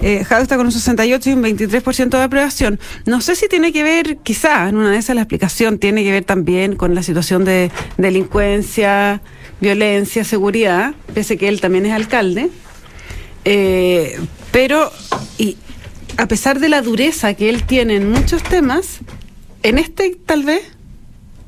Eh, 0.00 0.24
Jadwe 0.24 0.42
está 0.42 0.56
con 0.56 0.66
un 0.66 0.72
68 0.72 1.30
y 1.30 1.32
un 1.32 1.42
23% 1.42 2.18
de 2.18 2.22
aprobación. 2.22 2.78
No 3.06 3.20
sé 3.20 3.36
si 3.36 3.48
tiene 3.48 3.72
que 3.72 3.82
ver, 3.82 4.18
quizá, 4.22 4.68
en 4.68 4.76
una 4.76 4.90
de 4.90 4.98
esas 4.98 5.14
la 5.16 5.22
explicación 5.22 5.78
tiene 5.78 6.02
que 6.04 6.10
ver 6.12 6.24
también 6.24 6.76
con 6.76 6.94
la 6.94 7.02
situación 7.02 7.44
de 7.44 7.70
delincuencia, 7.96 9.22
violencia, 9.60 10.24
seguridad, 10.24 10.94
pese 11.14 11.36
que 11.38 11.48
él 11.48 11.60
también 11.60 11.86
es 11.86 11.92
alcalde. 11.92 12.50
Eh, 13.44 14.18
pero, 14.52 14.90
y 15.38 15.56
a 16.16 16.26
pesar 16.28 16.60
de 16.60 16.68
la 16.68 16.82
dureza 16.82 17.34
que 17.34 17.48
él 17.50 17.62
tiene 17.64 17.96
en 17.96 18.10
muchos 18.10 18.42
temas, 18.42 18.98
en 19.62 19.78
este 19.78 20.16
tal 20.26 20.44
vez 20.44 20.62
Mm. 20.62 20.73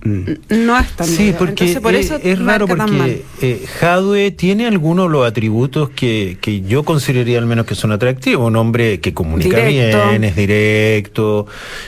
No 0.06 0.78
es 0.78 0.88
tan 0.92 1.06
Sí, 1.06 1.34
porque 1.36 1.64
Entonces, 1.64 1.80
por 1.80 1.94
eh, 1.94 2.00
eso 2.00 2.16
es 2.22 2.38
raro 2.38 2.66
porque 2.66 3.25
eh, 3.42 3.64
Jadwe 3.80 4.30
tiene 4.30 4.66
algunos 4.66 5.06
de 5.06 5.12
los 5.12 5.26
atributos 5.26 5.90
que, 5.90 6.38
que 6.40 6.62
yo 6.62 6.82
consideraría 6.84 7.38
al 7.38 7.46
menos 7.46 7.66
que 7.66 7.75
son 7.75 7.92
atractivos. 7.92 8.46
Un 8.46 8.56
hombre 8.56 9.00
que 9.00 9.12
comunica 9.14 9.58
Directo. 9.64 10.08
bien, 10.10 10.25
es 10.25 10.36
directo, 10.36 11.46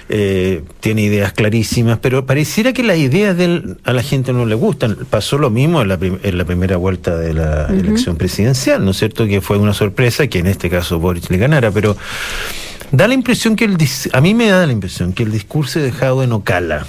eh, 0.08 0.62
tiene 0.80 1.02
ideas 1.02 1.32
clarísimas, 1.32 1.98
pero 2.00 2.26
pareciera 2.26 2.72
que 2.72 2.82
las 2.82 2.98
ideas 2.98 3.36
de 3.36 3.44
él 3.44 3.76
a 3.84 3.92
la 3.92 4.02
gente 4.02 4.32
no 4.32 4.46
le 4.46 4.54
gustan. 4.54 4.96
Pasó 5.10 5.38
lo 5.38 5.50
mismo 5.50 5.80
en 5.82 5.88
la, 5.88 5.96
prim- 5.98 6.18
en 6.22 6.38
la 6.38 6.44
primera 6.44 6.76
vuelta 6.76 7.16
de 7.16 7.34
la 7.34 7.66
elección 7.68 8.16
presidencial, 8.16 8.84
¿no 8.84 8.90
es 8.92 8.98
cierto? 8.98 9.26
Que 9.26 9.40
fue 9.40 9.58
una 9.58 9.74
sorpresa 9.74 10.26
que 10.26 10.38
en 10.40 10.46
este 10.46 10.68
caso 10.70 10.98
Boris 10.98 11.30
le 11.30 11.38
ganara, 11.38 11.70
pero 11.70 11.96
da 12.90 13.06
la 13.06 13.14
impresión 13.14 13.54
que 13.56 13.64
el 13.64 13.76
dis- 13.76 14.08
a 14.12 14.20
mí 14.20 14.34
me 14.34 14.48
da 14.48 14.66
la 14.66 14.72
impresión 14.72 15.12
que 15.12 15.22
el 15.22 15.30
discurso 15.32 15.78
de 15.80 15.92
Jadwe 15.92 16.26
no 16.26 16.42
cala. 16.42 16.86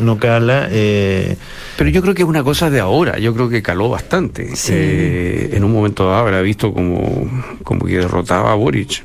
No 0.00 0.18
cala. 0.18 0.68
Eh, 0.70 1.36
Pero 1.76 1.90
yo 1.90 2.02
creo 2.02 2.14
que 2.14 2.22
es 2.22 2.28
una 2.28 2.42
cosa 2.44 2.68
de 2.70 2.80
ahora, 2.80 3.18
yo 3.18 3.32
creo 3.34 3.48
que 3.48 3.62
caló 3.62 3.88
bastante. 3.88 4.54
Sí. 4.56 4.72
Eh, 4.74 5.50
en 5.54 5.64
un 5.64 5.72
momento 5.72 6.04
dado 6.06 6.18
habrá 6.18 6.40
visto 6.42 6.72
como, 6.72 7.28
como 7.64 7.86
que 7.86 7.96
derrotaba 7.98 8.52
a 8.52 8.54
Boric. 8.54 9.04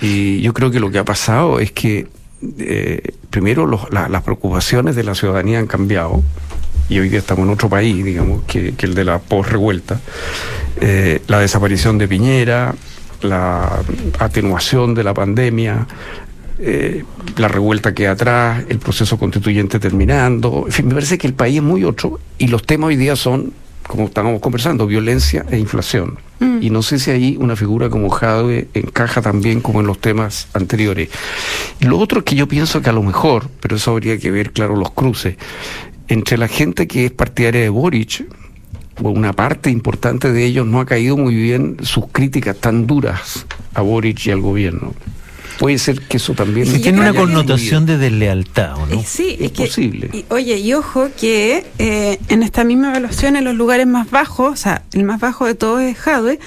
Y 0.00 0.40
yo 0.40 0.52
creo 0.54 0.70
que 0.70 0.80
lo 0.80 0.90
que 0.90 0.98
ha 0.98 1.04
pasado 1.04 1.60
es 1.60 1.72
que, 1.72 2.06
eh, 2.58 3.02
primero, 3.30 3.66
los- 3.66 3.90
la- 3.92 4.08
las 4.08 4.22
preocupaciones 4.22 4.96
de 4.96 5.04
la 5.04 5.14
ciudadanía 5.14 5.58
han 5.58 5.66
cambiado. 5.66 6.22
Y 6.88 6.98
hoy 6.98 7.08
día 7.08 7.18
estamos 7.18 7.44
en 7.46 7.52
otro 7.52 7.68
país, 7.68 8.04
digamos, 8.04 8.42
que, 8.44 8.74
que 8.74 8.86
el 8.86 8.94
de 8.94 9.04
la 9.04 9.18
post-revuelta. 9.18 10.00
La 11.26 11.40
desaparición 11.40 11.98
de 11.98 12.06
Piñera, 12.06 12.74
la 13.22 13.80
atenuación 14.18 14.94
de 14.94 15.02
la 15.02 15.14
pandemia, 15.14 15.86
eh, 16.58 17.04
la 17.36 17.48
revuelta 17.48 17.94
que 17.94 18.04
hay 18.06 18.12
atrás, 18.12 18.64
el 18.68 18.78
proceso 18.78 19.18
constituyente 19.18 19.78
terminando. 19.78 20.64
En 20.66 20.72
fin, 20.72 20.86
me 20.86 20.94
parece 20.94 21.18
que 21.18 21.26
el 21.26 21.34
país 21.34 21.56
es 21.56 21.62
muy 21.62 21.84
otro 21.84 22.18
y 22.38 22.48
los 22.48 22.62
temas 22.62 22.88
hoy 22.88 22.96
día 22.96 23.14
son, 23.16 23.52
como 23.86 24.06
estábamos 24.06 24.40
conversando, 24.40 24.86
violencia 24.86 25.44
e 25.50 25.58
inflación. 25.58 26.18
Mm. 26.40 26.58
Y 26.62 26.70
no 26.70 26.82
sé 26.82 26.98
si 26.98 27.10
ahí 27.10 27.36
una 27.38 27.56
figura 27.56 27.90
como 27.90 28.08
Jadwe 28.08 28.68
encaja 28.74 29.20
también 29.22 29.60
como 29.60 29.80
en 29.80 29.86
los 29.86 30.00
temas 30.00 30.48
anteriores. 30.54 31.10
Lo 31.80 31.98
otro 31.98 32.20
es 32.20 32.24
que 32.24 32.36
yo 32.36 32.48
pienso 32.48 32.80
que 32.80 32.90
a 32.90 32.94
lo 32.94 33.02
mejor, 33.02 33.48
pero 33.60 33.76
eso 33.76 33.90
habría 33.90 34.18
que 34.18 34.30
ver, 34.30 34.52
claro, 34.52 34.76
los 34.76 34.90
cruces, 34.92 35.36
entre 36.08 36.38
la 36.38 36.48
gente 36.48 36.86
que 36.86 37.06
es 37.06 37.12
partidaria 37.12 37.62
de 37.62 37.68
Boric, 37.68 38.26
o 39.02 39.10
una 39.10 39.34
parte 39.34 39.70
importante 39.70 40.32
de 40.32 40.44
ellos 40.44 40.66
no 40.66 40.80
ha 40.80 40.86
caído 40.86 41.18
muy 41.18 41.34
bien 41.34 41.76
sus 41.82 42.06
críticas 42.08 42.56
tan 42.56 42.86
duras 42.86 43.44
a 43.74 43.82
Boric 43.82 44.26
y 44.26 44.30
al 44.30 44.40
gobierno. 44.40 44.94
Puede 45.58 45.78
ser 45.78 46.00
que 46.02 46.18
eso 46.18 46.34
también... 46.34 46.66
Yo 46.66 46.80
tiene 46.80 47.00
una 47.00 47.14
connotación 47.14 47.86
de 47.86 47.96
deslealtad, 47.98 48.74
¿o 48.76 48.86
¿no? 48.86 49.00
Eh, 49.00 49.04
sí, 49.06 49.36
Es 49.38 49.46
es, 49.46 49.52
que, 49.52 49.64
posible. 49.66 50.10
y- 50.12 50.24
oye, 50.28 50.58
y 50.58 50.74
ojo 50.74 51.08
que 51.18 51.64
eh, 51.78 52.18
en 52.28 52.42
esta 52.42 52.62
misma 52.64 52.90
evaluación, 52.90 53.36
en 53.36 53.44
los 53.44 53.54
lugares 53.54 53.86
más 53.86 54.10
bajos, 54.10 54.52
o 54.52 54.56
sea, 54.56 54.82
el 54.92 55.04
más 55.04 55.20
bajo 55.20 55.46
de 55.46 55.54
todos 55.54 55.80
es 55.80 55.96
Jadwe, 55.96 56.38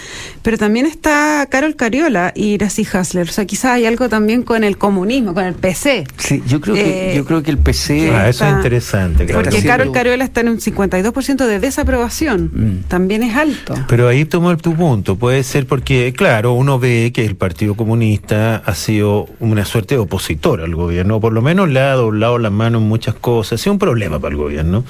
pero 0.43 0.57
también 0.57 0.85
está 0.85 1.47
Carol 1.49 1.75
Cariola 1.75 2.31
y 2.35 2.49
Iracy 2.53 2.85
Hasler. 2.91 3.29
O 3.29 3.31
sea, 3.31 3.45
quizás 3.45 3.71
hay 3.71 3.85
algo 3.85 4.09
también 4.09 4.43
con 4.43 4.63
el 4.63 4.77
comunismo, 4.77 5.33
con 5.33 5.45
el 5.45 5.55
PC. 5.55 6.05
Sí, 6.17 6.43
yo 6.47 6.61
creo 6.61 6.75
que 6.75 7.11
Eh, 7.13 7.15
yo 7.15 7.25
creo 7.25 7.41
que 7.41 7.51
el 7.51 7.57
PC 7.57 8.11
Ah, 8.15 8.29
eso 8.29 8.45
es 8.45 8.51
interesante. 8.53 9.25
claro. 9.25 9.41
Porque 9.43 9.63
Carol 9.63 9.91
Cariola 9.91 10.23
está 10.23 10.41
en 10.41 10.49
un 10.49 10.59
52% 10.59 11.45
de 11.47 11.59
desaprobación. 11.59 12.51
Mm. 12.53 12.83
También 12.87 13.23
es 13.23 13.35
alto. 13.35 13.73
Pero 13.87 14.07
ahí 14.07 14.25
tomo 14.25 14.55
tu 14.57 14.75
punto. 14.75 15.15
Puede 15.15 15.43
ser 15.43 15.65
porque, 15.65 16.13
claro, 16.15 16.53
uno 16.53 16.77
ve 16.79 17.11
que 17.13 17.25
el 17.25 17.35
Partido 17.35 17.75
Comunista 17.75 18.57
ha 18.57 18.75
sido 18.75 18.98
sido 18.99 19.27
una 19.39 19.63
suerte 19.65 19.95
de 19.95 19.99
opositor 20.01 20.61
al 20.61 20.75
gobierno, 20.75 21.19
por 21.21 21.31
lo 21.31 21.41
menos 21.41 21.69
le 21.69 21.79
ha 21.79 21.93
doblado 21.93 22.37
las 22.37 22.51
manos 22.51 22.81
en 22.81 22.87
muchas 22.89 23.15
cosas. 23.15 23.59
Ha 23.59 23.63
sido 23.63 23.73
un 23.73 23.79
problema 23.79 24.19
para 24.19 24.31
el 24.31 24.37
gobierno. 24.37 24.83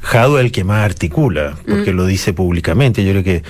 Jado 0.00 0.38
es 0.38 0.44
el 0.46 0.52
que 0.52 0.64
más 0.64 0.84
articula, 0.84 1.54
porque 1.68 1.92
Mm. 1.92 1.96
lo 1.96 2.06
dice 2.06 2.32
públicamente. 2.32 3.04
Yo 3.04 3.12
creo 3.12 3.22
que 3.24 3.42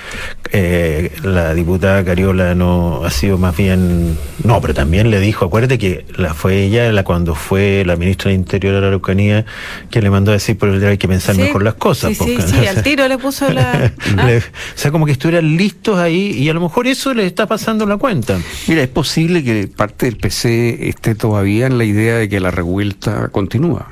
eh, 0.53 1.11
la 1.23 1.55
diputada 1.55 2.05
Cariola 2.05 2.55
no 2.55 3.05
ha 3.05 3.11
sido 3.11 3.39
más 3.39 3.57
bien. 3.57 4.17
No, 4.45 4.61
pero 4.61 4.75
también 4.75 5.11
le 5.11 5.21
dijo, 5.21 5.47
acuérdate 5.47 5.79
que 5.79 6.05
la 6.17 6.35
fue 6.35 6.65
ella 6.65 6.93
la 6.93 7.03
cuando 7.03 7.35
fue 7.35 7.83
la 7.87 7.97
ministra 7.97 8.31
del 8.31 8.41
Interior 8.41 8.75
de 8.75 8.81
la 8.83 8.87
Araucanía 8.89 9.45
que 9.91 10.03
le 10.03 10.11
mandó 10.11 10.33
a 10.33 10.35
decir 10.35 10.59
por 10.59 10.69
el 10.69 10.85
hay 10.85 10.99
que 10.99 11.09
pensar 11.09 11.35
Sí, 11.35 11.41
mejor 11.43 11.63
las 11.63 11.75
cosas. 11.75 12.17
Sí, 12.17 12.25
sí, 12.25 12.39
sí, 12.47 12.67
al 12.67 12.83
tiro 12.83 13.09
le 13.09 13.17
puso 13.19 13.51
la. 13.51 13.91
¿ah? 14.19 14.27
Le- 14.27 14.39
o 14.39 14.43
sea, 14.75 14.91
como 14.91 15.07
que 15.07 15.13
estuvieran 15.13 15.57
listos 15.57 15.99
ahí 15.99 16.33
y 16.39 16.49
a 16.51 16.53
lo 16.53 16.61
mejor 16.61 16.87
eso 16.87 17.15
les 17.15 17.27
está 17.27 17.47
pasando 17.47 17.87
la 17.87 17.97
cuenta. 17.97 18.39
Mira, 18.69 18.83
es 18.83 18.89
posible 18.89 19.43
que 19.43 19.69
parte 19.75 19.94
del 19.99 20.17
PC 20.17 20.89
esté 20.89 21.15
todavía 21.15 21.67
en 21.67 21.79
la 21.79 21.85
idea 21.85 22.17
de 22.17 22.29
que 22.29 22.41
la 22.41 22.51
revuelta 22.51 23.29
continúa, 23.29 23.89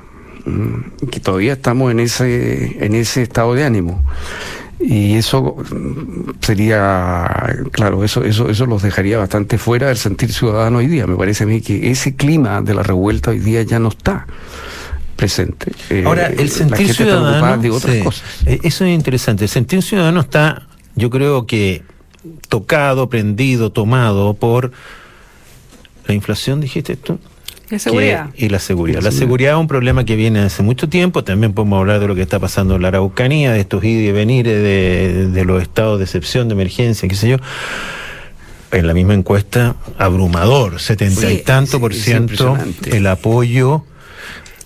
que 1.11 1.21
todavía 1.21 1.55
estamos 1.55 1.91
en 1.93 2.01
ese, 2.01 2.85
en 2.85 2.95
ese 2.95 3.23
estado 3.23 3.55
de 3.55 3.65
ánimo. 3.65 4.03
Y 4.81 5.15
eso 5.15 5.57
sería, 6.41 7.57
claro, 7.71 8.03
eso, 8.03 8.25
eso, 8.25 8.49
eso 8.49 8.67
los 8.67 8.83
dejaría 8.83 9.17
bastante 9.19 9.57
fuera 9.57 9.87
del 9.89 9.97
sentir 9.97 10.33
ciudadano 10.33 10.79
hoy 10.79 10.89
día. 10.89 11.07
Me 11.07 11.17
parece 11.17 11.45
a 11.45 11.47
mí 11.47 11.61
que 11.61 11.91
ese 11.91 12.17
clima 12.17 12.61
de 12.63 12.75
la 12.75 12.83
revuelta 12.83 13.31
hoy 13.31 13.39
día 13.39 13.63
ya 13.63 13.79
no 13.79 13.89
está 13.91 14.27
presente. 15.15 15.71
Eh, 15.89 16.03
Ahora, 16.05 16.27
el 16.27 16.51
sentir 16.51 16.93
ciudadano, 16.93 17.63
de 17.63 17.71
otras 17.71 17.95
sí, 17.95 18.03
cosas. 18.03 18.25
eh, 18.47 18.59
eso 18.65 18.85
es 18.85 18.93
interesante. 18.93 19.45
El 19.45 19.51
sentir 19.51 19.83
ciudadano 19.83 20.21
está, 20.21 20.67
yo 20.97 21.11
creo 21.11 21.47
que 21.47 21.83
tocado, 22.49 23.09
prendido, 23.09 23.71
tomado 23.71 24.35
por 24.35 24.73
la 26.07 26.15
inflación, 26.15 26.61
dijiste 26.61 26.97
tú. 26.97 27.19
La 27.71 27.79
seguridad. 27.79 28.31
Que- 28.33 28.47
y 28.47 28.49
la 28.51 28.59
seguridad. 28.59 29.01
La 29.03 29.11
seguridad. 29.13 29.53
es 29.53 29.59
un 29.59 29.67
problema 29.69 30.05
que 30.05 30.15
viene 30.15 30.41
hace 30.41 30.63
mucho 30.63 30.89
tiempo. 30.91 31.25
También 31.25 31.55
podemos 31.55 31.79
hablar 31.81 32.01
de 32.01 32.09
lo 32.09 32.15
que 32.15 32.21
está 32.23 32.39
pasando 32.39 32.77
en 32.77 32.83
la 32.83 32.89
Araucanía, 32.89 33.53
de 33.53 33.61
estos 33.61 33.83
ir 33.85 34.07
y 34.07 34.13
venires, 34.13 34.63
de, 34.63 35.29
de 35.29 35.45
los 35.47 35.63
estados 35.63 35.99
de 35.99 36.05
excepción, 36.05 36.49
de 36.49 36.53
emergencia, 36.55 37.09
qué 37.09 37.15
sé 37.15 37.31
yo. 37.31 37.37
En 38.73 38.87
la 38.87 38.95
misma 38.95 39.15
encuesta, 39.15 39.77
abrumador, 39.99 40.81
setenta 40.81 41.31
y 41.31 41.37
Sí, 41.39 41.43
tanto 41.45 41.73
sí, 41.73 41.79
por 41.79 41.95
ciento 41.95 42.57
el 42.87 43.07
apoyo 43.07 43.85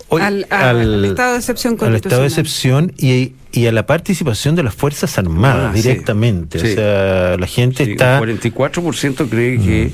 hoy 0.08 0.22
Al- 0.22 0.46
al- 0.50 0.80
al 0.80 1.04
estado 1.04 1.32
de 1.32 1.38
excepción 1.38 1.76
al 1.80 1.96
estado 1.96 2.20
de 2.22 2.28
excepción 2.28 2.92
y, 2.96 3.32
y 3.50 3.66
a 3.66 3.72
la 3.72 3.84
participación 3.86 4.54
de 4.54 4.62
las 4.62 4.74
Fuerzas 4.76 5.18
Armadas 5.18 5.70
Ah, 5.70 5.74
directamente. 5.74 6.60
Sí. 6.60 6.66
O 6.72 6.74
sea, 6.76 7.36
la 7.36 7.46
gente 7.48 7.84
Sí, 7.84 7.90
está... 7.92 8.20
Un 8.20 8.28
44% 8.28 9.28
cree 9.28 9.58
que 9.58 9.90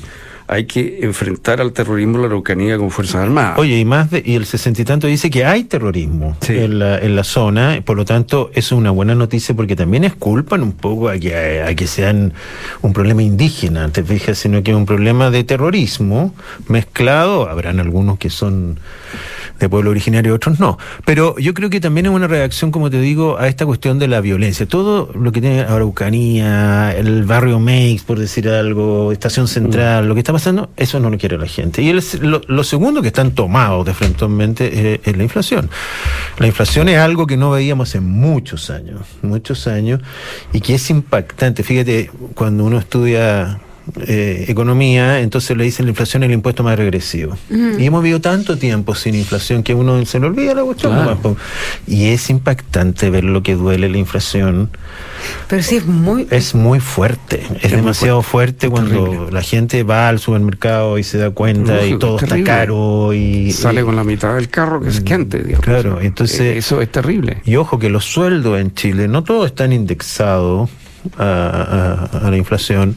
hay 0.53 0.67
que 0.67 0.99
enfrentar 1.03 1.61
al 1.61 1.73
terrorismo 1.73 2.19
la 2.19 2.27
Araucanía 2.27 2.77
con 2.77 2.91
Fuerzas 2.91 3.23
Armadas. 3.23 3.59
Oye, 3.59 3.79
y 3.79 3.85
más 3.85 4.11
de, 4.11 4.23
y 4.25 4.35
el 4.35 4.45
sesenta 4.45 4.83
y 4.83 4.85
tanto 4.85 5.07
dice 5.07 5.31
que 5.31 5.45
hay 5.45 5.65
terrorismo 5.65 6.37
Sí. 6.41 6.57
en, 6.59 6.79
la, 6.79 6.99
en 6.99 7.17
la 7.17 7.25
zona, 7.25 7.81
por 7.85 7.97
lo 7.97 8.05
tanto, 8.05 8.51
eso 8.55 8.75
es 8.75 8.79
una 8.79 8.91
buena 8.91 9.15
noticia 9.15 9.55
porque 9.57 9.75
también 9.77 10.05
es 10.05 10.15
culpan 10.15 10.63
un 10.63 10.73
poco 10.73 11.09
a 11.09 11.19
que, 11.19 11.63
a 11.63 11.75
que 11.75 11.87
sean 11.87 12.35
un 12.83 12.93
problema 12.93 13.23
indígena, 13.23 13.89
te 13.89 14.03
fijas, 14.05 14.39
sino 14.39 14.63
que 14.63 14.73
es 14.73 14.77
un 14.77 14.87
problema 14.87 15.31
de 15.31 15.43
terrorismo 15.45 16.35
mezclado, 16.69 17.49
habrán 17.49 17.81
algunos 17.81 18.19
que 18.19 18.29
son 18.31 18.79
de 19.67 19.71
pueblo 19.71 19.91
originario 19.91 20.35
otros 20.35 20.61
no. 20.61 20.79
Pero 21.05 21.37
yo 21.39 21.55
creo 21.55 21.71
que 21.71 21.81
también 21.81 22.07
es 22.07 22.13
una 22.13 22.27
reacción, 22.29 22.71
como 22.71 22.91
te 22.91 23.01
digo, 23.01 23.39
a 23.39 23.49
esta 23.49 23.65
cuestión 23.67 23.99
de 23.99 24.09
la 24.09 24.21
violencia. 24.21 24.67
Todo 24.67 25.11
lo 25.15 25.33
que 25.33 25.41
tiene 25.41 25.61
Araucanía, 25.63 26.95
el 26.97 27.25
barrio 27.25 27.59
Meix, 27.59 28.03
por 28.03 28.19
decir 28.19 28.49
algo, 28.49 29.13
Estación 29.13 29.49
Central, 29.49 30.07
lo 30.09 30.15
que 30.15 30.21
está 30.21 30.33
pasando, 30.33 30.71
eso 30.77 31.01
no 31.01 31.11
lo 31.11 31.19
quiere 31.19 31.39
la 31.39 31.47
gente. 31.47 31.83
Y 31.83 31.89
el- 31.91 32.03
lo, 32.21 32.41
lo 32.47 32.65
segundo 32.65 33.03
que 33.03 33.09
están 33.09 33.33
tomados 33.33 33.87
de 33.87 33.95
frontalmente 33.95 34.95
es, 34.95 35.01
es 35.05 35.17
la 35.17 35.23
inflación. 35.23 35.71
La 36.39 36.47
inflación 36.47 36.89
es 36.89 36.99
algo 36.99 37.27
que 37.27 37.37
no 37.37 37.51
veíamos 37.51 37.89
hace 37.89 38.01
muchos 38.01 38.71
años, 38.71 39.01
muchos 39.23 39.67
años, 39.67 40.01
y 40.53 40.61
que 40.61 40.75
es 40.75 40.91
impactante. 40.91 41.63
Fíjate, 41.63 42.11
cuando 42.35 42.65
uno 42.65 42.79
estudia 42.79 43.61
eh, 44.07 44.45
economía, 44.49 45.21
entonces 45.21 45.57
le 45.57 45.65
dicen 45.65 45.87
la 45.87 45.91
inflación 45.91 46.23
es 46.23 46.29
el 46.29 46.35
impuesto 46.35 46.63
más 46.63 46.77
regresivo. 46.79 47.37
Y 47.51 47.85
hemos 47.85 48.03
vivido 48.03 48.21
tanto 48.21 48.57
tiempo 48.57 48.95
sin 48.95 49.15
inflación 49.15 49.63
que 49.63 49.75
uno 49.75 50.05
se 50.07 50.21
le 50.21 50.27
olvida 50.27 50.55
la 50.55 50.63
cuestión. 50.63 50.93
Claro. 50.93 51.37
Y 51.87 52.07
es 52.07 52.31
impactante 52.31 53.11
ver 53.11 53.25
lo 53.25 53.43
que 53.43 53.55
duele 53.55 53.89
la 53.89 53.99
inflación. 53.99 54.71
Pero 55.49 55.63
sí 55.63 55.77
es 55.77 55.87
muy. 55.87 56.27
Es 56.31 56.55
muy 56.55 56.81
fuerte, 56.81 57.43
es, 57.61 57.71
demasiado 57.71 58.23
fuerte, 58.23 58.67
Es 58.67 58.71
cuando 58.73 59.05
terrible. 59.05 59.33
la 59.33 59.43
gente 59.43 59.83
va 59.85 60.09
al 60.09 60.19
supermercado 60.19 60.99
y 60.99 61.05
se 61.05 61.19
da 61.19 61.31
cuenta 61.31 61.85
y 61.87 61.99
todo 61.99 62.17
es 62.17 62.23
está 62.25 62.35
terrible. 62.37 62.51
caro 62.53 63.13
y 63.13 63.53
Sale 63.53 63.81
y- 63.83 63.85
con 63.85 63.95
la 63.97 64.05
mitad 64.05 64.35
del 64.35 64.49
carro 64.49 64.81
que 64.81 64.89
es 64.89 65.01
que 65.01 65.15
antes, 65.15 65.45
digamos. 65.45 65.65
Claro, 65.65 66.01
entonces- 66.01 66.41
Eh, 66.41 66.59
Eso 66.59 66.81
es 66.81 66.91
terrible. 66.91 67.41
Y 67.45 67.57
ojo 67.57 67.79
que 67.79 67.89
los 67.89 68.05
sueldos 68.05 68.61
en 68.61 68.75
Chile 68.75 69.07
no 69.09 69.23
todos 69.25 69.47
están 69.47 69.73
indexados 69.73 70.71
a, 71.19 72.09
a- 72.13 72.27
a 72.27 72.31
la 72.31 72.37
inflación. 72.37 72.97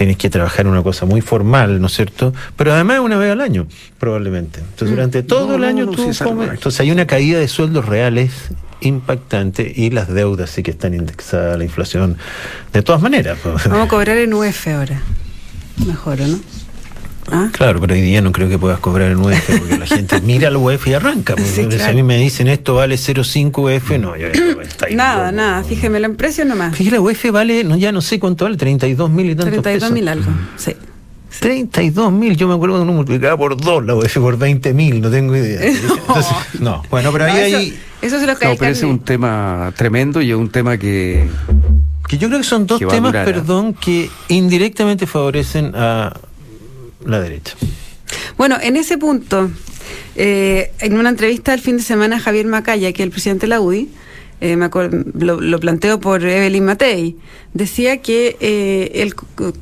Tienes 0.00 0.16
que 0.16 0.30
trabajar 0.30 0.66
una 0.66 0.82
cosa 0.82 1.04
muy 1.04 1.20
formal, 1.20 1.78
¿no 1.78 1.88
es 1.88 1.92
cierto? 1.92 2.32
Pero 2.56 2.72
además 2.72 3.00
una 3.00 3.18
vez 3.18 3.30
al 3.32 3.42
año, 3.42 3.66
probablemente. 3.98 4.60
Entonces 4.60 4.88
durante 4.96 5.22
todo 5.22 5.48
No, 5.48 5.54
el 5.56 5.60
no, 5.60 5.66
año 5.66 5.84
no, 5.84 5.92
tú 5.92 6.04
comes- 6.04 6.22
más. 6.22 6.48
Entonces 6.54 6.80
hay 6.80 6.90
una 6.90 7.06
caída 7.06 7.38
de 7.38 7.46
sueldos 7.48 7.84
reales 7.84 8.32
impactante 8.80 9.70
y 9.76 9.90
las 9.90 10.08
deudas 10.08 10.48
sí 10.48 10.62
que 10.62 10.70
están 10.70 10.94
indexadas 10.94 11.54
a 11.54 11.58
la 11.58 11.64
inflación 11.64 12.16
de 12.72 12.80
todas 12.80 13.02
maneras. 13.02 13.36
Vamos 13.44 13.66
a 13.66 13.88
cobrar 13.88 14.16
en 14.16 14.32
UF 14.32 14.68
ahora. 14.68 15.02
Mejor, 15.86 16.22
¿o 16.22 16.26
no? 16.28 16.38
¿Ah? 17.32 17.48
Claro, 17.52 17.80
pero 17.80 17.94
hoy 17.94 18.00
día 18.00 18.20
no 18.20 18.32
creo 18.32 18.48
que 18.48 18.58
puedas 18.58 18.78
cobrar 18.80 19.10
en 19.10 19.18
UF 19.18 19.58
porque 19.58 19.78
la 19.78 19.86
gente 19.86 20.20
mira 20.24 20.48
al 20.48 20.56
UF 20.56 20.86
y 20.88 20.94
arranca. 20.94 21.34
porque 21.34 21.48
Sí, 21.50 21.62
Si 21.62 21.68
claro. 21.68 21.90
a 21.90 21.94
mí 21.94 22.02
me 22.02 22.16
dicen 22.18 22.48
esto 22.48 22.74
vale 22.74 22.96
0,5 22.96 23.76
UF, 23.76 23.90
no, 23.98 24.16
yo 24.16 24.26
está 24.62 24.86
ahí 24.86 24.94
Nada, 24.94 25.26
loco. 25.26 25.36
nada. 25.36 25.64
Fíjeme 25.64 25.98
en 25.98 26.16
precio 26.16 26.44
nomás. 26.44 26.74
Fíjate, 26.76 26.96
la 26.96 27.02
UF 27.02 27.30
vale, 27.32 27.64
no, 27.64 27.76
ya 27.76 27.92
no 27.92 28.00
sé 28.00 28.18
cuánto 28.18 28.44
vale, 28.44 28.56
32 28.56 29.10
mil 29.10 29.30
y 29.30 29.34
tantos 29.34 29.52
32 29.62 29.90
mil 29.92 30.08
algo. 30.08 30.30
Sí. 30.56 30.74
32 31.38 32.12
mil, 32.12 32.36
yo 32.36 32.48
me 32.48 32.54
acuerdo 32.54 32.74
cuando 32.74 32.90
uno 32.90 32.96
multiplicaba 32.96 33.36
por 33.36 33.56
dos 33.56 33.84
la 33.84 33.94
UF 33.94 34.18
por 34.18 34.36
20 34.36 34.74
mil, 34.74 35.00
no 35.00 35.10
tengo 35.10 35.36
idea. 35.36 35.60
Entonces, 36.08 36.32
no, 36.58 36.82
bueno, 36.90 37.12
pero 37.12 37.24
ahí 37.26 37.32
No, 37.32 37.38
eso, 37.38 37.56
hay... 37.58 37.78
eso 38.02 38.18
se 38.20 38.26
lo 38.26 38.36
cae 38.36 38.48
No, 38.48 38.52
el 38.52 38.58
pero 38.58 38.70
ese 38.72 38.84
es 38.84 38.90
un 38.90 38.98
tema 38.98 39.72
tremendo 39.76 40.20
y 40.20 40.30
es 40.30 40.36
un 40.36 40.50
tema 40.50 40.76
que 40.76 41.28
Que 42.08 42.18
yo 42.18 42.26
creo 42.28 42.40
que 42.40 42.44
son 42.46 42.66
dos 42.66 42.80
Que 42.80 42.86
temas, 42.86 43.14
¿eh? 43.14 43.22
perdón, 43.24 43.74
que 43.74 44.10
indirectamente 44.28 45.06
favorecen 45.06 45.72
a 45.76 46.12
la 47.04 47.20
derecha. 47.20 47.54
Bueno, 48.36 48.56
en 48.60 48.76
ese 48.76 48.98
punto, 48.98 49.50
eh, 50.16 50.72
en 50.80 50.96
una 50.98 51.08
entrevista 51.10 51.54
el 51.54 51.60
fin 51.60 51.76
de 51.76 51.82
semana, 51.82 52.18
Javier 52.18 52.46
Macaya, 52.46 52.92
que 52.92 53.02
es 53.02 53.06
el 53.06 53.10
presidente 53.10 53.42
de 53.46 53.48
la 53.48 53.60
UDI, 53.60 53.88
eh, 54.40 54.56
me 54.56 54.70
acuer- 54.70 55.04
lo, 55.18 55.40
lo 55.40 55.60
planteó 55.60 56.00
por 56.00 56.24
Evelyn 56.24 56.64
Matei, 56.64 57.16
decía 57.52 57.98
que 57.98 58.36
eh, 58.40 58.90
él, 58.94 59.14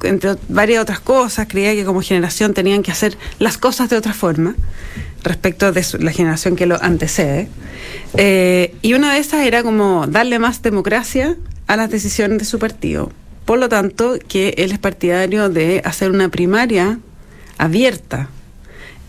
entre 0.05 0.37
varias 0.49 0.83
otras 0.83 1.01
cosas, 1.01 1.49
creía 1.49 1.75
que 1.75 1.85
como 1.85 2.01
generación 2.01 2.55
tenían 2.55 2.83
que 2.85 2.93
hacer 2.93 3.17
las 3.41 3.59
cosas 3.59 3.91
de 3.91 3.97
otra 3.97 4.13
forma 4.15 4.55
respecto 5.25 5.73
de 5.73 5.83
su- 5.83 5.99
la 5.99 6.13
generación 6.13 6.55
que 6.55 6.67
lo 6.67 6.81
antecede. 6.81 7.49
Y 8.83 8.95
una 8.95 9.15
de 9.15 9.19
esas 9.21 9.45
era 9.47 9.63
como 9.65 10.07
darle 10.07 10.39
más 10.39 10.63
democracia 10.63 11.37
a 11.67 11.77
las 11.77 11.91
decisiones 11.91 12.39
de 12.39 12.45
su 12.45 12.59
partido. 12.61 13.11
Por 13.45 13.59
lo 13.59 13.69
tanto, 13.69 14.17
que 14.29 14.55
él 14.59 14.71
es 14.73 14.79
partidario 14.79 15.49
de 15.49 15.83
hacer 15.85 16.11
una 16.11 16.29
primaria 16.29 17.01
abierta 17.59 18.29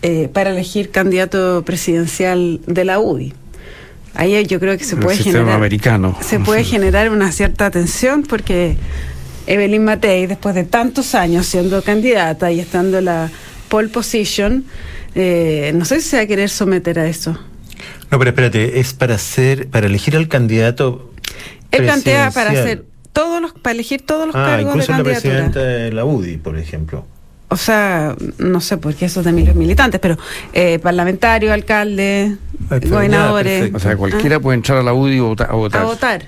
eh, 0.02 0.28
para 0.32 0.50
elegir 0.50 0.90
candidato 0.90 1.62
presidencial 1.64 2.60
de 2.66 2.84
la 2.84 2.98
UDI. 2.98 3.32
Ahí 4.14 4.44
yo 4.46 4.58
creo 4.58 4.76
que 4.76 4.84
se 4.84 4.96
puede 4.96 5.16
sistema 5.16 5.38
generar 5.38 5.56
americano. 5.56 6.16
se 6.20 6.40
puede 6.40 6.64
generar 6.64 7.10
una 7.10 7.30
cierta 7.32 7.70
tensión 7.70 8.22
porque 8.22 8.76
Evelyn 9.46 9.84
Matei 9.84 10.26
después 10.26 10.54
de 10.54 10.64
tantos 10.64 11.14
años 11.14 11.46
siendo 11.46 11.82
candidata 11.82 12.50
y 12.50 12.60
estando 12.60 12.98
en 12.98 13.04
la 13.06 13.30
pole 13.68 13.88
position 13.88 14.64
eh, 15.14 15.72
no 15.74 15.84
sé 15.84 16.00
si 16.00 16.08
se 16.10 16.16
va 16.18 16.22
a 16.22 16.26
querer 16.26 16.48
someter 16.50 16.98
a 16.98 17.06
eso. 17.06 17.32
No, 18.10 18.18
pero 18.18 18.30
espérate, 18.30 18.78
es 18.80 18.92
para 18.92 19.14
hacer, 19.16 19.68
para 19.68 19.86
elegir 19.86 20.16
al 20.16 20.28
candidato. 20.28 21.10
Él 21.72 21.84
plantea 21.84 22.30
para 22.32 22.50
hacer 22.50 22.84
todos 23.12 23.40
los 23.42 23.52
para 23.52 23.74
elegir 23.74 24.02
todos 24.02 24.26
los 24.26 24.34
Ah, 24.36 24.46
cargos 24.46 24.64
de 24.66 24.70
incluso 24.70 24.92
la 24.92 24.96
candidatura. 24.98 25.20
presidenta 25.34 25.60
de 25.64 25.92
la 25.92 26.04
UDI, 26.04 26.36
por 26.36 26.58
ejemplo. 26.58 27.04
O 27.52 27.56
sea, 27.56 28.14
no 28.38 28.60
sé, 28.60 28.76
porque 28.76 29.06
eso 29.06 29.22
también 29.22 29.48
los 29.48 29.56
militantes, 29.56 30.00
pero 30.00 30.16
eh, 30.52 30.78
parlamentario, 30.78 31.52
alcalde, 31.52 32.36
Ah, 32.64 32.66
pero 32.70 32.80
ya, 32.86 32.90
gobernadores. 32.90 33.74
O 33.74 33.78
sea, 33.80 33.96
cualquiera 33.96 34.38
puede 34.38 34.56
entrar 34.56 34.78
a 34.78 34.82
la 34.82 34.92
UDI 34.94 35.16
y 35.16 35.20
vota- 35.20 35.44
a 35.44 35.48
Ah, 35.50 35.54
votar. 35.54 35.82
a 35.82 35.84
votar. 35.84 36.22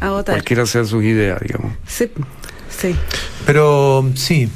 A 0.00 0.10
votar. 0.10 0.34
Cualquiera 0.34 0.66
sea 0.66 0.84
sus 0.84 1.02
ideas, 1.02 1.40
digamos. 1.40 1.72
Sí, 1.86 2.10
sí. 2.68 2.94
Pero 3.46 4.08
sí. 4.14 4.48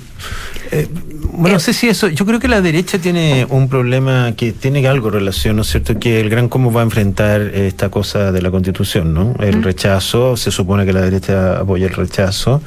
Eh, 0.71 0.87
bueno, 1.33 1.49
Eh. 1.49 1.53
no 1.55 1.61
sé 1.61 1.73
si 1.73 1.89
eso. 1.89 2.09
Yo 2.09 2.25
creo 2.27 2.39
que 2.41 2.49
la 2.49 2.61
derecha 2.61 2.99
tiene 2.99 3.47
un 3.49 3.69
problema 3.69 4.33
que 4.37 4.53
tiene 4.53 4.87
algo 4.87 5.11
relación, 5.11 5.57
¿no 5.57 5.63
es 5.63 5.69
cierto? 5.69 5.99
Que 5.99 6.21
el 6.21 6.29
gran 6.31 6.49
cómo 6.49 6.73
va 6.73 6.81
a 6.83 6.85
enfrentar 6.85 7.41
esta 7.41 7.89
cosa 7.89 8.33
de 8.33 8.41
la 8.43 8.51
constitución, 8.51 9.13
¿no? 9.15 9.35
El 9.41 9.63
rechazo, 9.63 10.37
se 10.37 10.51
supone 10.51 10.85
que 10.87 10.93
la 10.93 11.01
derecha 11.01 11.59
apoya 11.59 11.87
el 11.87 11.95
rechazo. 11.95 12.63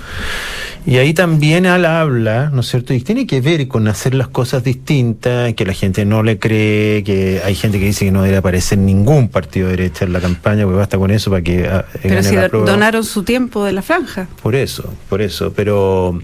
Y 0.87 0.97
ahí 0.97 1.15
también 1.15 1.65
al 1.65 1.83
habla, 1.85 2.51
¿no 2.53 2.61
es 2.61 2.67
cierto? 2.67 2.93
Y 2.93 3.01
tiene 3.01 3.25
que 3.25 3.41
ver 3.41 3.67
con 3.67 3.87
hacer 3.87 4.13
las 4.13 4.27
cosas 4.27 4.63
distintas, 4.63 5.53
que 5.55 5.65
la 5.65 5.73
gente 5.73 6.05
no 6.05 6.21
le 6.21 6.37
cree, 6.37 7.03
que 7.03 7.41
hay 7.43 7.55
gente 7.55 7.79
que 7.79 7.85
dice 7.85 8.05
que 8.05 8.11
no 8.11 8.21
debe 8.21 8.37
aparecer 8.37 8.77
ningún 8.77 9.29
partido 9.29 9.67
de 9.67 9.77
derecha 9.77 10.05
en 10.05 10.13
la 10.13 10.21
campaña, 10.21 10.63
porque 10.63 10.77
basta 10.77 10.97
con 10.99 11.09
eso 11.09 11.31
para 11.31 11.41
que 11.41 11.67
ah, 11.67 11.85
Pero 12.03 12.21
si 12.21 12.35
donaron 12.35 13.03
su 13.03 13.23
tiempo 13.23 13.65
de 13.65 13.71
la 13.71 13.81
franja. 13.81 14.27
Por 14.43 14.53
eso, 14.53 14.93
por 15.09 15.23
eso. 15.23 15.53
Pero 15.53 16.19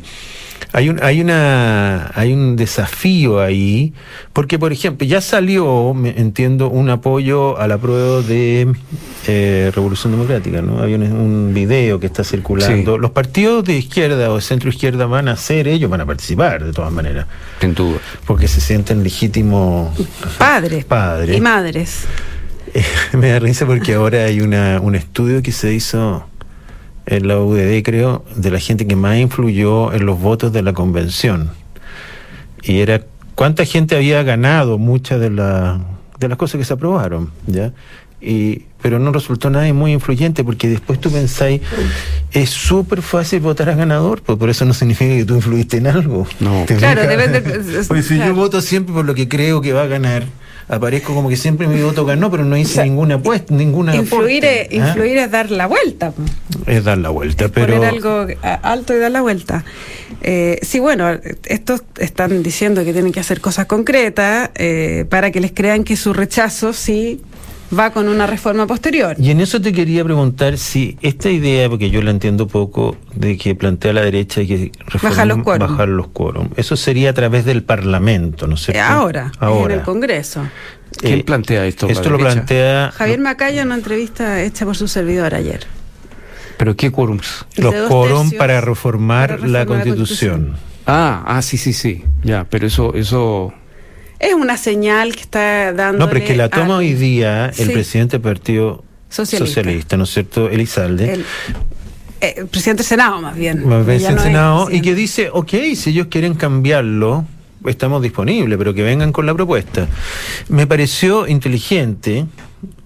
hay 0.73 0.89
un, 0.89 1.03
hay 1.03 1.19
una, 1.21 2.11
hay 2.15 2.31
un 2.33 2.55
desafío 2.55 3.41
ahí, 3.41 3.93
porque 4.33 4.57
por 4.57 4.71
ejemplo, 4.71 5.05
ya 5.05 5.19
salió, 5.21 5.93
me- 5.93 6.17
entiendo, 6.17 6.69
un 6.69 6.89
apoyo 6.89 7.57
a 7.59 7.67
la 7.67 7.77
prueba 7.77 8.21
de 8.21 8.71
eh, 9.27 9.71
Revolución 9.75 10.13
Democrática, 10.13 10.61
¿no? 10.61 10.81
Hay 10.81 10.93
un, 10.93 11.03
un 11.03 11.53
video 11.53 11.99
que 11.99 12.05
está 12.07 12.23
circulando. 12.23 12.95
Sí. 12.95 13.01
Los 13.01 13.11
partidos 13.11 13.65
de 13.65 13.77
izquierda 13.77 14.31
o 14.31 14.35
de 14.35 14.41
centro 14.41 14.69
izquierda 14.69 15.05
van 15.07 15.27
a 15.27 15.33
hacer, 15.33 15.67
ellos 15.67 15.89
van 15.89 16.01
a 16.01 16.05
participar 16.05 16.63
de 16.63 16.71
todas 16.71 16.91
maneras, 16.91 17.27
Sin 17.59 17.73
duda. 17.75 17.97
porque 18.25 18.47
se 18.47 18.61
sienten 18.61 19.03
legítimos 19.03 19.91
Padres, 20.37 20.85
Padres. 20.85 21.35
y 21.37 21.41
madres. 21.41 22.05
eh, 22.73 22.83
me 23.17 23.29
da 23.29 23.39
risa 23.39 23.65
porque 23.65 23.95
ahora 23.95 24.23
hay 24.25 24.39
una, 24.41 24.79
un 24.79 24.95
estudio 24.95 25.41
que 25.43 25.51
se 25.51 25.73
hizo 25.73 26.25
en 27.05 27.27
la 27.27 27.39
UDD, 27.39 27.81
creo, 27.83 28.23
de 28.35 28.51
la 28.51 28.59
gente 28.59 28.85
que 28.87 28.95
más 28.95 29.17
influyó 29.17 29.91
en 29.93 30.05
los 30.05 30.19
votos 30.19 30.53
de 30.53 30.61
la 30.61 30.73
convención. 30.73 31.49
Y 32.63 32.79
era 32.79 33.01
cuánta 33.35 33.65
gente 33.65 33.95
había 33.95 34.21
ganado 34.23 34.77
muchas 34.77 35.19
de, 35.19 35.29
la- 35.31 35.79
de 36.19 36.27
las 36.27 36.37
cosas 36.37 36.59
que 36.59 36.65
se 36.65 36.73
aprobaron, 36.73 37.31
¿ya? 37.47 37.73
Y, 38.23 38.65
pero 38.83 38.99
no 38.99 39.11
resultó 39.11 39.49
nadie 39.49 39.73
muy 39.73 39.93
influyente 39.93 40.43
porque 40.43 40.67
después 40.67 41.01
tú 41.01 41.09
pensáis, 41.11 41.61
es 42.31 42.51
súper 42.51 43.01
fácil 43.01 43.39
votar 43.39 43.67
a 43.69 43.73
ganador, 43.75 44.21
pues 44.21 44.37
por 44.37 44.49
eso 44.51 44.63
no 44.63 44.75
significa 44.75 45.15
que 45.15 45.25
tú 45.25 45.35
influiste 45.35 45.77
en 45.77 45.87
algo. 45.87 46.27
No. 46.39 46.65
¿Te 46.67 46.75
Claro, 46.75 47.01
fijas? 47.01 47.17
debe 47.17 47.27
de- 47.41 47.83
Porque 47.85 48.03
si 48.03 48.15
claro. 48.17 48.31
yo 48.31 48.35
voto 48.39 48.61
siempre 48.61 48.93
por 48.93 49.05
lo 49.05 49.15
que 49.15 49.27
creo 49.27 49.59
que 49.61 49.73
va 49.73 49.83
a 49.83 49.87
ganar, 49.87 50.25
aparezco 50.71 51.13
como 51.13 51.29
que 51.29 51.35
siempre 51.35 51.67
mi 51.67 51.81
voto 51.81 52.05
ganó, 52.05 52.31
pero 52.31 52.45
no 52.45 52.55
hice 52.55 52.71
O 52.71 52.75
sea, 52.75 52.83
ninguna 52.85 53.15
apuesta, 53.15 53.53
ninguna 53.53 53.95
Influir, 53.95 54.45
aporte, 54.45 54.75
es, 54.75 54.81
¿ah? 54.81 54.87
influir 54.87 55.17
es 55.17 55.29
dar 55.29 55.51
la 55.51 55.67
vuelta. 55.67 56.13
Es 56.65 56.83
dar 56.83 56.97
la 56.97 57.09
vuelta, 57.09 57.49
pero 57.49 57.75
Poner 57.75 57.89
algo 57.89 58.25
alto 58.41 58.95
y 58.95 58.97
dar 58.97 59.11
la 59.11 59.21
vuelta. 59.21 59.65
Eh, 60.21 60.59
sí, 60.61 60.79
bueno, 60.79 61.09
estos 61.45 61.83
están 61.97 62.41
diciendo 62.41 62.85
que 62.85 62.93
tienen 62.93 63.11
que 63.11 63.19
hacer 63.19 63.41
cosas 63.41 63.65
concretas 63.65 64.49
eh, 64.55 65.05
para 65.09 65.31
que 65.31 65.41
les 65.41 65.51
crean 65.51 65.83
que 65.83 65.95
su 65.95 66.13
rechazo 66.13 66.73
sí 66.73 67.21
va 67.77 67.91
con 67.91 68.07
una 68.07 68.27
reforma 68.27 68.67
posterior. 68.67 69.15
Y 69.19 69.31
en 69.31 69.41
eso 69.41 69.61
te 69.61 69.71
quería 69.73 70.03
preguntar 70.03 70.57
si 70.57 70.97
esta 71.01 71.29
idea, 71.29 71.69
porque 71.69 71.89
yo 71.89 72.01
la 72.01 72.11
entiendo 72.11 72.47
poco, 72.47 72.97
de 73.15 73.37
que 73.37 73.55
plantea 73.55 73.93
la 73.93 74.01
derecha 74.01 74.41
y 74.41 74.47
que 74.47 74.71
Bajar 75.01 75.27
los 75.27 75.39
quórum. 75.43 75.59
bajar 75.67 75.87
los 75.89 76.07
quórum, 76.07 76.49
eso 76.57 76.75
sería 76.75 77.11
a 77.11 77.13
través 77.13 77.45
del 77.45 77.63
Parlamento, 77.63 78.47
¿no 78.47 78.55
es 78.55 78.61
cierto? 78.65 78.81
ahora, 78.83 79.31
ahora. 79.39 79.73
en 79.73 79.79
el 79.79 79.85
Congreso. 79.85 80.45
¿Quién 80.99 81.19
Eh, 81.19 81.23
plantea 81.23 81.65
esto? 81.65 81.87
Esto 81.87 82.09
lo 82.09 82.17
derecha? 82.17 82.33
plantea 82.35 82.91
Javier 82.91 83.19
Macaya 83.19 83.61
en 83.61 83.67
una 83.67 83.75
entrevista 83.75 84.41
hecha 84.43 84.65
por 84.65 84.75
su 84.75 84.87
servidor 84.89 85.33
ayer. 85.33 85.65
¿Pero 86.57 86.75
qué 86.75 86.91
quórums? 86.91 87.45
los 87.57 87.73
quórum 87.87 88.31
para 88.31 88.61
reformar, 88.61 89.29
para 89.29 89.37
reformar 89.37 89.49
la 89.49 89.59
la 89.59 89.65
Constitución. 89.65 90.55
Ah, 90.85 91.23
ah, 91.25 91.41
sí, 91.41 91.57
sí, 91.57 91.73
sí. 91.73 92.03
Ya, 92.23 92.45
pero 92.49 92.67
eso, 92.67 92.93
eso. 92.95 93.53
Es 94.21 94.35
una 94.35 94.55
señal 94.55 95.15
que 95.15 95.21
está 95.21 95.73
dando. 95.73 95.97
No, 96.05 96.07
pero 96.07 96.19
es 96.23 96.25
que 96.29 96.35
la 96.35 96.47
toma 96.49 96.77
hoy 96.77 96.93
día 96.93 97.47
el 97.47 97.53
Sí. 97.67 97.71
presidente 97.73 98.11
del 98.17 98.21
Partido 98.21 98.83
Socialista. 99.09 99.47
Socialista, 99.61 99.97
¿no 99.97 100.03
es 100.03 100.11
cierto? 100.11 100.47
Elizalde. 100.47 101.13
El, 101.13 101.25
eh, 102.21 102.45
presidente 102.51 102.83
del 102.83 102.87
Senado, 102.87 103.19
más 103.19 103.35
bien. 103.35 103.67
Más 103.67 103.83
veces 103.83 104.03
Ya 104.03 104.09
en 104.09 104.15
no 104.17 104.21
Senado, 104.21 104.71
y 104.71 104.81
que 104.81 104.93
dice, 104.93 105.29
ok, 105.33 105.51
si 105.75 105.89
ellos 105.89 106.07
quieren 106.11 106.35
cambiarlo, 106.35 107.25
estamos 107.65 108.03
disponibles, 108.03 108.57
pero 108.59 108.75
que 108.75 108.83
vengan 108.83 109.11
con 109.11 109.25
la 109.25 109.33
propuesta. 109.33 109.87
Me 110.49 110.67
pareció 110.67 111.27
inteligente, 111.27 112.25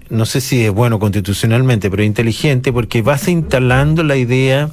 no 0.09 0.25
sé 0.25 0.39
si 0.39 0.63
es 0.63 0.71
bueno 0.71 0.99
constitucionalmente, 0.99 1.89
pero 1.91 2.01
inteligente 2.03 2.71
porque 2.71 3.01
vas 3.01 3.27
instalando 3.27 4.03
la 4.03 4.15
idea. 4.15 4.69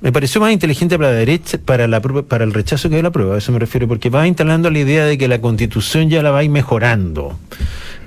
Me 0.00 0.12
pareció 0.12 0.40
más 0.40 0.52
inteligente 0.52 0.98
para 0.98 1.10
la 1.10 1.16
derecha, 1.16 1.58
para 1.64 1.86
la 1.88 2.00
para 2.00 2.44
el 2.44 2.52
rechazo 2.52 2.88
que 2.90 2.96
de 2.96 3.02
la 3.02 3.10
prueba, 3.10 3.34
a 3.34 3.38
eso 3.38 3.50
me 3.52 3.58
refiero, 3.58 3.88
porque 3.88 4.10
vas 4.10 4.26
instalando 4.26 4.70
la 4.70 4.78
idea 4.78 5.04
de 5.06 5.16
que 5.16 5.26
la 5.26 5.40
constitución 5.40 6.10
ya 6.10 6.22
la 6.22 6.30
vais 6.30 6.50
mejorando. 6.50 7.38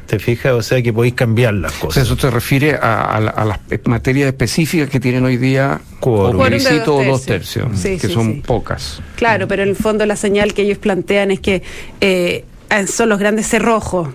¿Te 0.05 0.17
fijas? 0.17 0.53
O 0.53 0.61
sea 0.63 0.81
que 0.81 0.91
podéis 0.91 1.13
cambiar 1.13 1.53
las 1.53 1.71
O 1.73 1.75
sea, 1.75 1.85
cosas. 1.87 2.03
eso 2.03 2.15
te 2.17 2.31
refiere 2.31 2.73
a, 2.75 3.03
a 3.15 3.19
la- 3.19 3.29
a 3.31 3.45
las 3.45 3.59
materias 3.85 4.27
específicas 4.27 4.89
que 4.89 4.99
tienen 4.99 5.23
hoy 5.23 5.37
día 5.37 5.81
Quórum. 5.99 6.39
o 6.41 6.45
plebiscito 6.45 6.93
dos 6.93 7.05
dos 7.05 7.25
tercios. 7.25 7.65
tercios, 7.67 7.79
Sí, 7.79 7.99
que 7.99 8.07
sí, 8.07 8.13
son 8.13 8.33
sí. 8.35 8.41
pocas. 8.45 9.01
Claro, 9.15 9.47
pero 9.47 9.61
en 9.63 9.69
el 9.69 9.75
fondo 9.75 10.05
la 10.07 10.15
señal 10.15 10.53
que 10.55 10.63
ellos 10.63 10.77
plantean 10.79 11.29
es 11.31 11.39
que 11.41 11.61
eh, 12.01 12.43
son 12.87 13.09
los 13.09 13.19
grandes 13.19 13.47
cerrojos 13.47 14.09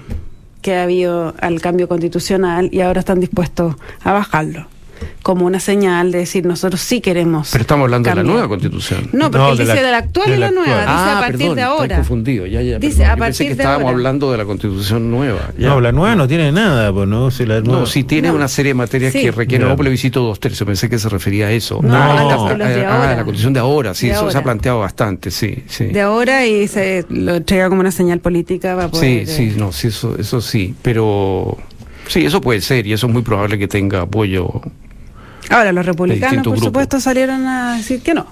que 0.63 0.75
ha 0.75 0.83
habido 0.85 1.35
al 1.41 1.61
cambio 1.61 1.87
constitucional 1.87 2.71
y 2.73 2.81
ahora 2.81 3.01
están 3.01 3.21
dispuestos 3.21 3.77
a 4.03 4.13
bajarlo. 4.13 4.67
Como 5.23 5.47
una 5.47 5.61
señal 5.61 6.13
de 6.13 6.19
decir, 6.19 6.45
nosotros 6.47 6.81
sí 6.81 7.01
queremos. 7.01 7.49
Pero 7.53 7.63
estamos 7.63 7.85
hablando 7.85 8.09
de 8.09 8.15
la 8.15 8.21
cambiar. 8.21 8.35
nueva 8.35 8.49
constitución. 8.49 9.09
No, 9.13 9.31
porque 9.31 9.39
No, 9.39 9.51
él 9.53 9.57
de 9.59 9.65
dice 9.65 9.75
la- 9.77 9.83
de 9.83 9.91
la 9.91 9.99
actual 9.99 10.29
de 10.31 10.37
y 10.37 10.39
la 10.39 10.47
la 10.47 10.53
nueva. 10.53 10.79
actual. 10.83 10.97
Dice 10.97 11.09
ah, 11.11 11.17
a 11.17 11.21
partir 11.21 11.39
perdón, 11.39 11.57
de 11.57 11.63
estoy 11.63 11.79
ahora. 11.79 11.97
confundido. 11.97 12.47
Ya, 12.47 12.63
ya, 12.63 12.79
Dice 12.79 12.97
perdón. 12.99 13.11
a 13.11 13.15
Yo 13.15 13.19
partir 13.19 13.27
pensé 13.29 13.45
que 13.45 13.49
de 13.49 13.63
estábamos 13.63 13.83
ahora. 13.85 13.97
hablando 13.97 14.33
de 14.33 14.39
la 14.39 14.45
constitución 14.45 15.11
nueva. 15.11 15.51
Ya. 15.59 15.69
No, 15.69 15.81
la 15.81 15.93
nueva 15.93 16.17
no 16.17 16.29
tiene 16.29 16.53
nada, 16.53 16.93
pues 16.93 17.09
no, 17.09 17.31
si 17.31 17.47
la 17.47 17.61
nueva- 17.61 17.81
No, 17.81 17.87
sí 17.87 18.05
tiene 18.05 18.29
No. 18.29 18.35
una 18.35 18.49
serie 18.49 18.71
de 18.71 18.75
materias 18.75 19.13
Sí. 19.13 19.23
que 19.23 19.31
requieren 19.31 19.69
un 19.69 19.77
plebiscito 19.77 20.21
dos 20.23 20.41
tercios. 20.41 20.67
Pensé 20.67 20.89
que 20.89 20.99
se 20.99 21.09
refería 21.09 21.47
a 21.47 21.53
eso. 21.53 21.81
No, 21.83 21.89
No. 21.89 22.49
de 22.49 22.57
de 22.65 22.85
ah, 22.87 22.97
ahora. 22.97 23.11
la 23.17 23.25
constitución 23.25 23.53
de 23.53 23.61
ahora, 23.61 23.95
sí, 23.95 24.07
De 24.07 24.13
eso 24.13 24.21
se 24.23 24.27
ahora. 24.27 24.39
ha 24.39 24.43
planteado 24.43 24.81
bastante, 24.81 25.31
sí, 25.31 25.63
sí. 25.67 25.87
De 25.87 26.01
ahora 26.01 26.47
y 26.47 26.67
se 26.69 27.05
lo 27.09 27.35
entrega 27.37 27.69
como 27.69 27.81
una 27.81 27.91
señal 27.93 28.21
política 28.21 28.75
para 28.75 28.87
Sí, 28.89 28.91
poder. 28.91 29.27
sí, 29.27 29.43
eh, 29.45 29.55
no, 29.57 29.73
sí, 29.73 29.89
eso, 29.89 30.17
eso 30.19 30.41
sí, 30.41 30.75
pero 30.83 31.57
sí, 32.07 32.25
eso 32.25 32.41
puede 32.41 32.61
ser 32.61 32.87
y 32.87 32.93
eso 32.93 33.07
es 33.07 33.13
muy 33.13 33.23
probable 33.23 33.59
que 33.59 33.69
tenga 33.69 34.03
apoyo. 34.03 34.61
Ahora, 35.51 35.73
los 35.73 35.85
republicanos, 35.85 36.47
por 36.47 36.59
supuesto, 36.59 37.01
salieron 37.01 37.47
a 37.47 37.77
decir 37.77 38.01
que 38.03 38.15
no. 38.15 38.27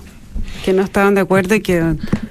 Que 0.64 0.72
no 0.72 0.82
estaban 0.82 1.14
de 1.14 1.22
acuerdo 1.22 1.54
y 1.54 1.60
que. 1.60 1.80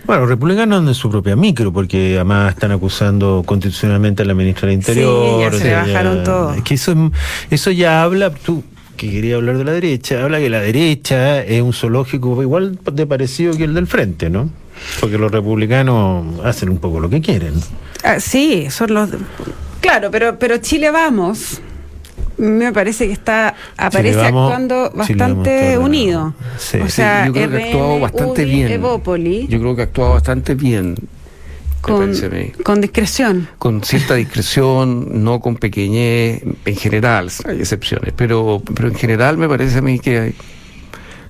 Bueno, 0.05 0.21
los 0.21 0.29
republicanos 0.29 0.79
andan 0.79 0.89
en 0.89 0.95
su 0.95 1.09
propia 1.09 1.35
micro, 1.35 1.71
porque 1.71 2.15
además 2.15 2.53
están 2.53 2.71
acusando 2.71 3.43
constitucionalmente 3.45 4.23
a 4.23 4.25
la 4.25 4.33
ministra 4.33 4.67
del 4.67 4.75
Interior. 4.75 5.53
Sí, 5.53 5.59
ya 5.59 5.63
se 5.63 5.73
bajaron 5.73 6.23
todo. 6.23 6.53
Es 6.53 6.63
que 6.63 6.75
eso, 6.75 7.11
eso 7.49 7.71
ya 7.71 8.03
habla, 8.03 8.33
tú 8.33 8.63
que 9.01 9.09
quería 9.09 9.35
hablar 9.35 9.57
de 9.57 9.63
la 9.63 9.71
derecha, 9.71 10.23
habla 10.23 10.37
que 10.37 10.49
la 10.49 10.59
derecha 10.59 11.41
es 11.41 11.61
un 11.61 11.73
zoológico 11.73 12.39
igual 12.43 12.77
de 12.91 13.07
parecido 13.07 13.57
que 13.57 13.63
el 13.63 13.73
del 13.73 13.87
frente, 13.87 14.29
¿no? 14.29 14.49
Porque 14.99 15.17
los 15.17 15.31
republicanos 15.31 16.39
hacen 16.45 16.69
un 16.69 16.77
poco 16.77 16.99
lo 16.99 17.09
que 17.09 17.19
quieren. 17.19 17.53
Ah, 18.03 18.19
sí, 18.19 18.67
son 18.69 18.93
los. 18.93 19.09
Claro, 19.79 20.11
pero, 20.11 20.37
pero 20.37 20.57
Chile 20.57 20.91
Vamos. 20.91 21.61
Me 22.37 22.71
parece 22.73 23.07
que 23.07 23.13
está 23.13 23.55
aparece 23.77 24.11
Chile 24.13 24.23
Vamos- 24.23 24.51
actuando 24.51 24.91
bastante 24.95 25.49
ordenado. 25.51 25.81
unido. 25.83 26.33
Sí. 26.57 26.77
o 26.77 26.85
Sí, 26.85 26.91
sea, 26.91 27.25
yo 27.27 27.33
creo 27.33 27.49
que 27.49 27.55
ha 27.55 27.59
RN, 27.59 27.63
actuado 27.67 27.99
bastante 27.99 28.41
UDI, 28.43 28.51
bien. 28.55 28.71
Evópoli, 28.71 29.47
Yo 29.47 29.59
creo 29.59 29.75
que 29.75 29.81
ha 29.81 29.85
actuado 29.85 30.11
bastante 30.13 30.55
bien, 30.55 30.95
con, 31.81 32.13
con 32.63 32.81
discreción. 32.81 33.47
Con 33.57 33.83
cierta 33.83 34.15
discreción, 34.15 35.23
no 35.23 35.39
con 35.39 35.55
pequeñez, 35.55 36.43
en 36.65 36.75
general, 36.75 37.29
hay 37.45 37.59
excepciones, 37.59 38.13
pero, 38.15 38.61
pero 38.75 38.87
en 38.89 38.95
general 38.95 39.37
me 39.37 39.47
parece 39.47 39.79
a 39.79 39.81
mí 39.81 39.99
que, 39.99 40.19
hay- 40.19 40.35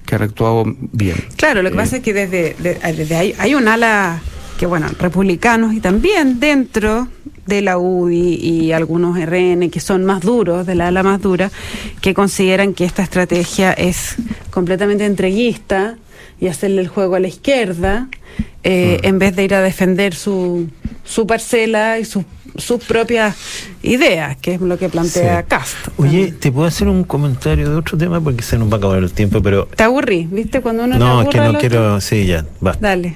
que 0.05 0.15
han 0.15 0.23
actuado 0.23 0.63
bien. 0.91 1.15
Claro, 1.37 1.61
lo 1.61 1.69
que 1.69 1.75
Eh, 1.75 1.77
pasa 1.77 1.97
es 1.97 2.03
que 2.03 2.13
desde, 2.13 2.55
de- 2.59 2.75
desde 2.93 3.15
ahí 3.15 3.35
hay 3.37 3.55
un 3.55 3.67
ala 3.67 4.21
que, 4.57 4.65
bueno, 4.65 4.87
republicanos 4.99 5.73
y 5.73 5.79
también 5.79 6.39
dentro 6.39 7.07
de 7.45 7.61
la 7.61 7.77
UDI 7.77 8.35
y 8.35 8.71
algunos 8.71 9.17
RN 9.19 9.69
que 9.69 9.79
son 9.79 10.05
más 10.05 10.21
duros, 10.21 10.65
de 10.65 10.75
la 10.75 10.87
ala 10.87 11.03
más 11.03 11.21
dura, 11.21 11.51
que 12.01 12.13
consideran 12.13 12.73
que 12.73 12.85
esta 12.85 13.03
estrategia 13.03 13.73
es 13.73 14.15
completamente 14.51 15.05
entreguista 15.05 15.97
y 16.39 16.47
hacerle 16.47 16.81
el 16.81 16.87
juego 16.87 17.15
a 17.15 17.19
la 17.19 17.27
izquierda, 17.27 18.07
eh, 18.63 18.99
Mm. 19.03 19.05
en 19.07 19.19
vez 19.19 19.35
de 19.35 19.43
ir 19.43 19.53
a 19.55 19.61
defender 19.61 20.13
su, 20.15 20.67
su 21.03 21.25
parcela 21.27 21.99
y 21.99 22.05
sus 22.05 22.23
sus 22.57 22.83
propias 22.83 23.37
ideas, 23.81 24.35
que 24.35 24.55
es 24.55 24.59
lo 24.61 24.77
que 24.77 24.89
plantea 24.89 25.39
Sí. 25.39 25.45
Cast. 25.47 25.77
Oye, 25.95 26.33
¿te 26.33 26.51
puedo 26.51 26.67
hacer 26.67 26.89
un 26.89 27.05
comentario 27.05 27.69
de 27.69 27.75
otro 27.77 27.97
tema? 27.97 28.19
Porque 28.19 28.43
se 28.43 28.57
nos 28.57 28.69
va 28.69 28.73
a 28.73 28.77
acabar 28.77 28.97
el 29.01 29.09
tiempo, 29.13 29.41
pero... 29.41 29.67
Te 29.73 29.83
aburrí, 29.83 30.27
¿viste? 30.29 30.59
Cuando 30.59 30.83
uno 30.83 30.99
No, 30.99 31.21
es 31.21 31.29
que 31.29 31.37
no 31.37 31.45
otro- 31.47 31.59
quiero... 31.61 32.01
Sí, 32.01 32.25
ya, 32.25 32.45
basta. 32.59 32.89
Dale. 32.89 33.15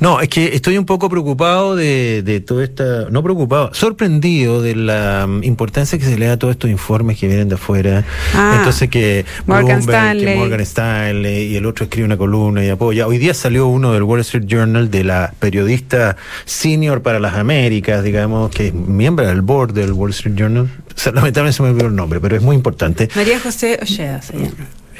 No, 0.00 0.20
es 0.20 0.30
que 0.30 0.54
estoy 0.54 0.78
un 0.78 0.86
poco 0.86 1.10
preocupado 1.10 1.76
de, 1.76 2.22
de 2.22 2.40
toda 2.40 2.64
esta, 2.64 3.10
no 3.10 3.22
preocupado, 3.22 3.72
sorprendido 3.74 4.62
de 4.62 4.74
la 4.74 5.26
mm, 5.28 5.44
importancia 5.44 5.98
que 5.98 6.06
se 6.06 6.16
le 6.16 6.26
da 6.26 6.32
a 6.32 6.36
todos 6.38 6.52
estos 6.52 6.70
informes 6.70 7.18
que 7.18 7.26
vienen 7.28 7.50
de 7.50 7.56
afuera. 7.56 8.04
Ah, 8.34 8.54
Entonces 8.58 8.88
que 8.88 9.26
Morgan 9.46 9.84
Bloomberg, 9.84 10.12
que 10.12 10.18
Stanley. 10.18 10.38
Morgan 10.38 10.60
Stanley 10.60 11.42
y 11.52 11.56
el 11.56 11.66
otro 11.66 11.84
escribe 11.84 12.06
una 12.06 12.16
columna 12.16 12.64
y 12.64 12.70
apoya. 12.70 13.06
Hoy 13.06 13.18
día 13.18 13.34
salió 13.34 13.68
uno 13.68 13.92
del 13.92 14.02
Wall 14.02 14.20
Street 14.20 14.46
Journal 14.46 14.90
de 14.90 15.04
la 15.04 15.34
periodista 15.38 16.16
senior 16.46 17.02
para 17.02 17.20
las 17.20 17.34
Américas, 17.34 18.02
digamos, 18.02 18.50
que 18.50 18.68
es 18.68 18.74
miembro 18.74 19.26
del 19.26 19.42
board 19.42 19.74
del 19.74 19.92
Wall 19.92 20.10
Street 20.10 20.34
Journal. 20.34 20.70
O 20.96 20.98
sea, 20.98 21.12
lamentablemente 21.12 21.58
se 21.58 21.62
me 21.62 21.70
olvidó 21.70 21.88
el 21.88 21.94
nombre, 21.94 22.20
pero 22.20 22.36
es 22.36 22.42
muy 22.42 22.56
importante. 22.56 23.08
María 23.14 23.38
José 23.38 23.78
Ojeda 23.82 24.22
se 24.22 24.32
llama. 24.32 24.50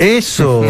Eso. 0.00 0.62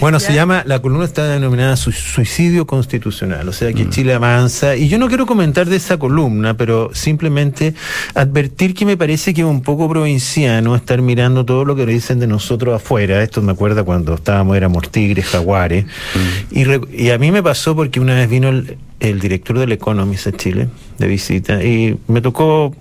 bueno, 0.00 0.20
se 0.20 0.32
llama, 0.32 0.62
la 0.64 0.80
columna 0.80 1.04
está 1.04 1.26
denominada 1.26 1.76
suicidio 1.76 2.68
constitucional, 2.68 3.48
o 3.48 3.52
sea 3.52 3.72
que 3.72 3.84
mm. 3.84 3.90
Chile 3.90 4.14
avanza. 4.14 4.76
Y 4.76 4.86
yo 4.86 4.96
no 4.96 5.08
quiero 5.08 5.26
comentar 5.26 5.68
de 5.68 5.74
esa 5.74 5.98
columna, 5.98 6.56
pero 6.56 6.90
simplemente 6.94 7.74
advertir 8.14 8.74
que 8.74 8.86
me 8.86 8.96
parece 8.96 9.34
que 9.34 9.40
es 9.40 9.46
un 9.46 9.60
poco 9.60 9.88
provinciano 9.88 10.76
estar 10.76 11.02
mirando 11.02 11.44
todo 11.44 11.64
lo 11.64 11.74
que 11.74 11.84
dicen 11.84 12.20
de 12.20 12.28
nosotros 12.28 12.76
afuera. 12.76 13.20
Esto 13.24 13.42
me 13.42 13.50
acuerda 13.50 13.82
cuando 13.82 14.14
estábamos, 14.14 14.56
éramos 14.56 14.88
tigres, 14.92 15.26
jaguares. 15.26 15.84
Mm. 15.84 16.84
Y, 16.92 17.10
a 17.10 17.18
mí 17.18 17.32
me 17.32 17.42
pasó 17.42 17.74
porque 17.74 17.98
una 17.98 18.14
vez 18.14 18.30
vino 18.30 18.50
el, 18.50 18.78
el 19.00 19.18
director 19.18 19.58
del 19.58 19.72
Economist 19.72 20.28
a 20.28 20.32
Chile 20.32 20.68
de 20.98 21.08
visita 21.08 21.64
y 21.64 21.98
me 22.06 22.20
tocó 22.20 22.72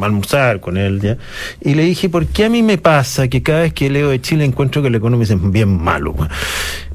almorzar 0.00 0.60
con 0.60 0.76
él 0.76 1.00
ya 1.00 1.16
y 1.60 1.74
le 1.74 1.84
dije 1.84 2.08
¿por 2.08 2.26
qué 2.26 2.46
a 2.46 2.48
mí 2.48 2.62
me 2.62 2.78
pasa 2.78 3.28
que 3.28 3.42
cada 3.42 3.62
vez 3.62 3.72
que 3.72 3.90
leo 3.90 4.10
de 4.10 4.20
Chile 4.20 4.44
encuentro 4.44 4.82
que 4.82 4.88
el 4.88 4.94
Economist 4.94 5.32
es 5.32 5.50
bien 5.50 5.82
malo? 5.82 6.14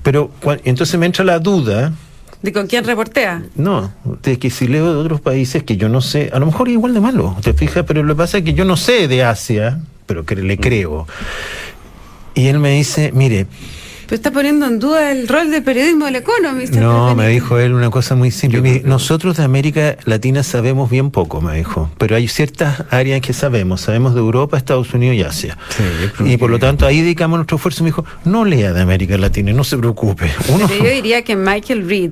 Pero 0.03 0.31
entonces 0.63 0.99
me 0.99 1.05
entra 1.05 1.23
la 1.23 1.39
duda 1.39 1.93
¿De 2.41 2.51
con 2.51 2.65
quién 2.65 2.83
reportea? 2.83 3.43
No, 3.55 3.93
de 4.23 4.39
que 4.39 4.49
si 4.49 4.67
leo 4.67 4.91
de 4.91 4.99
otros 4.99 5.21
países 5.21 5.61
que 5.61 5.77
yo 5.77 5.89
no 5.89 6.01
sé, 6.01 6.31
a 6.33 6.39
lo 6.39 6.47
mejor 6.47 6.67
es 6.67 6.73
igual 6.73 6.93
de 6.93 6.99
malo, 6.99 7.37
¿te 7.43 7.53
fijas? 7.53 7.85
Pero 7.87 8.01
lo 8.01 8.15
que 8.15 8.17
pasa 8.17 8.39
es 8.39 8.43
que 8.43 8.53
yo 8.53 8.65
no 8.65 8.77
sé 8.77 9.07
de 9.07 9.23
Asia, 9.23 9.79
pero 10.07 10.25
que 10.25 10.35
le 10.35 10.57
creo. 10.57 11.07
Y 12.33 12.47
él 12.47 12.57
me 12.57 12.71
dice, 12.71 13.11
mire, 13.13 13.45
está 14.15 14.31
poniendo 14.31 14.65
en 14.65 14.79
duda 14.79 15.11
el 15.11 15.27
rol 15.27 15.51
del 15.51 15.63
periodismo 15.63 16.05
del 16.05 16.17
Economist. 16.17 16.73
No, 16.75 17.15
me 17.15 17.27
dijo 17.27 17.57
él 17.59 17.73
una 17.73 17.89
cosa 17.89 18.15
muy 18.15 18.31
simple. 18.31 18.81
nosotros 18.83 19.37
de 19.37 19.43
América 19.43 19.97
Latina 20.05 20.43
sabemos 20.43 20.89
bien 20.89 21.11
poco, 21.11 21.41
me 21.41 21.55
dijo, 21.57 21.89
pero 21.97 22.15
hay 22.15 22.27
ciertas 22.27 22.85
áreas 22.89 23.21
que 23.21 23.33
sabemos. 23.33 23.81
Sabemos 23.81 24.13
de 24.13 24.19
Europa, 24.19 24.57
Estados 24.57 24.93
Unidos 24.93 25.15
y 25.15 25.23
Asia. 25.23 25.57
y 26.25 26.37
por 26.37 26.49
lo 26.49 26.59
tanto 26.59 26.85
ahí 26.85 27.01
dedicamos 27.01 27.37
nuestro 27.37 27.57
esfuerzo. 27.57 27.83
Me 27.83 27.89
dijo, 27.89 28.05
no 28.25 28.45
lea 28.45 28.73
de 28.73 28.81
América 28.81 29.17
Latina, 29.17 29.53
no 29.53 29.63
se 29.63 29.77
preocupe. 29.77 30.31
Uno... 30.49 30.67
yo 30.67 30.89
diría 30.89 31.23
que 31.23 31.35
Michael 31.35 31.87
Reed 31.87 32.11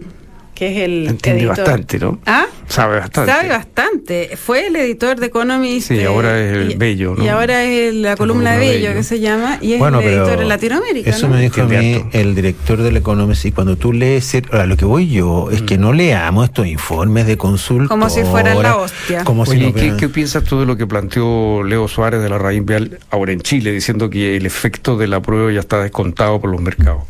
que 0.60 0.68
es 0.68 0.78
el 0.84 1.08
Entiende 1.08 1.46
bastante, 1.46 1.98
¿no? 2.00 2.20
¿Ah? 2.26 2.46
Sabe 2.68 3.00
bastante. 3.00 3.32
Sabe 3.32 3.48
bastante. 3.48 4.36
Fue 4.36 4.68
el 4.68 4.76
editor 4.76 5.18
de 5.18 5.28
Economist. 5.28 5.88
Sí, 5.88 6.04
ahora 6.04 6.38
es 6.38 6.52
el 6.54 6.78
Bello, 6.78 7.16
¿no? 7.18 7.24
Y 7.24 7.30
ahora 7.30 7.64
es 7.64 7.96
la, 7.96 8.18
columna, 8.18 8.58
de 8.58 8.60
Bello, 8.60 8.94
que 8.94 9.04
se 9.04 9.22
llama, 9.22 9.58
y 9.62 9.74
es 9.74 9.82
el 9.82 9.96
editor 9.96 10.42
en 10.42 10.50
Latinoamérica. 10.50 11.12
Eso 11.12 11.30
me 11.30 11.40
dijo 11.40 11.62
a 11.62 11.66
mí 11.66 12.04
el 12.12 12.36
director 12.36 12.82
del 12.82 12.98
Economist, 12.98 13.46
y 13.46 13.54
cuando 13.54 13.78
tú 13.78 13.94
lees, 13.94 14.36
ahora 14.52 14.66
lo 14.66 14.76
que 14.76 14.84
voy 14.84 15.08
yo 15.08 15.50
es 15.50 15.62
que 15.62 15.78
mm. 15.78 15.82
no 15.82 15.94
leamos 15.94 16.50
estos 16.50 16.68
informes 16.68 17.26
de 17.26 17.38
consulta. 17.38 17.88
Como 17.88 18.10
si 18.10 18.24
fueran 18.24 18.62
la 18.62 18.76
hostia. 18.76 19.24
Como 19.24 19.44
Oye, 19.44 19.72
¿qué, 19.72 19.96
¿qué, 19.96 20.10
piensas 20.10 20.44
tú 20.44 20.60
de 20.60 20.66
lo 20.66 20.76
que 20.76 20.86
planteó 20.86 21.64
Leo 21.64 21.88
Suárez 21.88 22.22
de 22.22 22.30
la 22.30 22.38
Raíz 22.38 22.66
Vial 22.66 23.00
ahora 23.12 23.32
en 23.32 23.40
Chile, 23.40 23.72
diciendo 23.72 24.10
que 24.10 24.36
el 24.36 24.46
efecto 24.46 24.98
de 24.98 25.08
la 25.08 25.22
prueba 25.22 25.54
ya 25.54 25.62
está 25.62 25.82
descontado 25.82 26.42
por 26.42 26.50
los 26.52 26.60
mercados? 26.60 27.04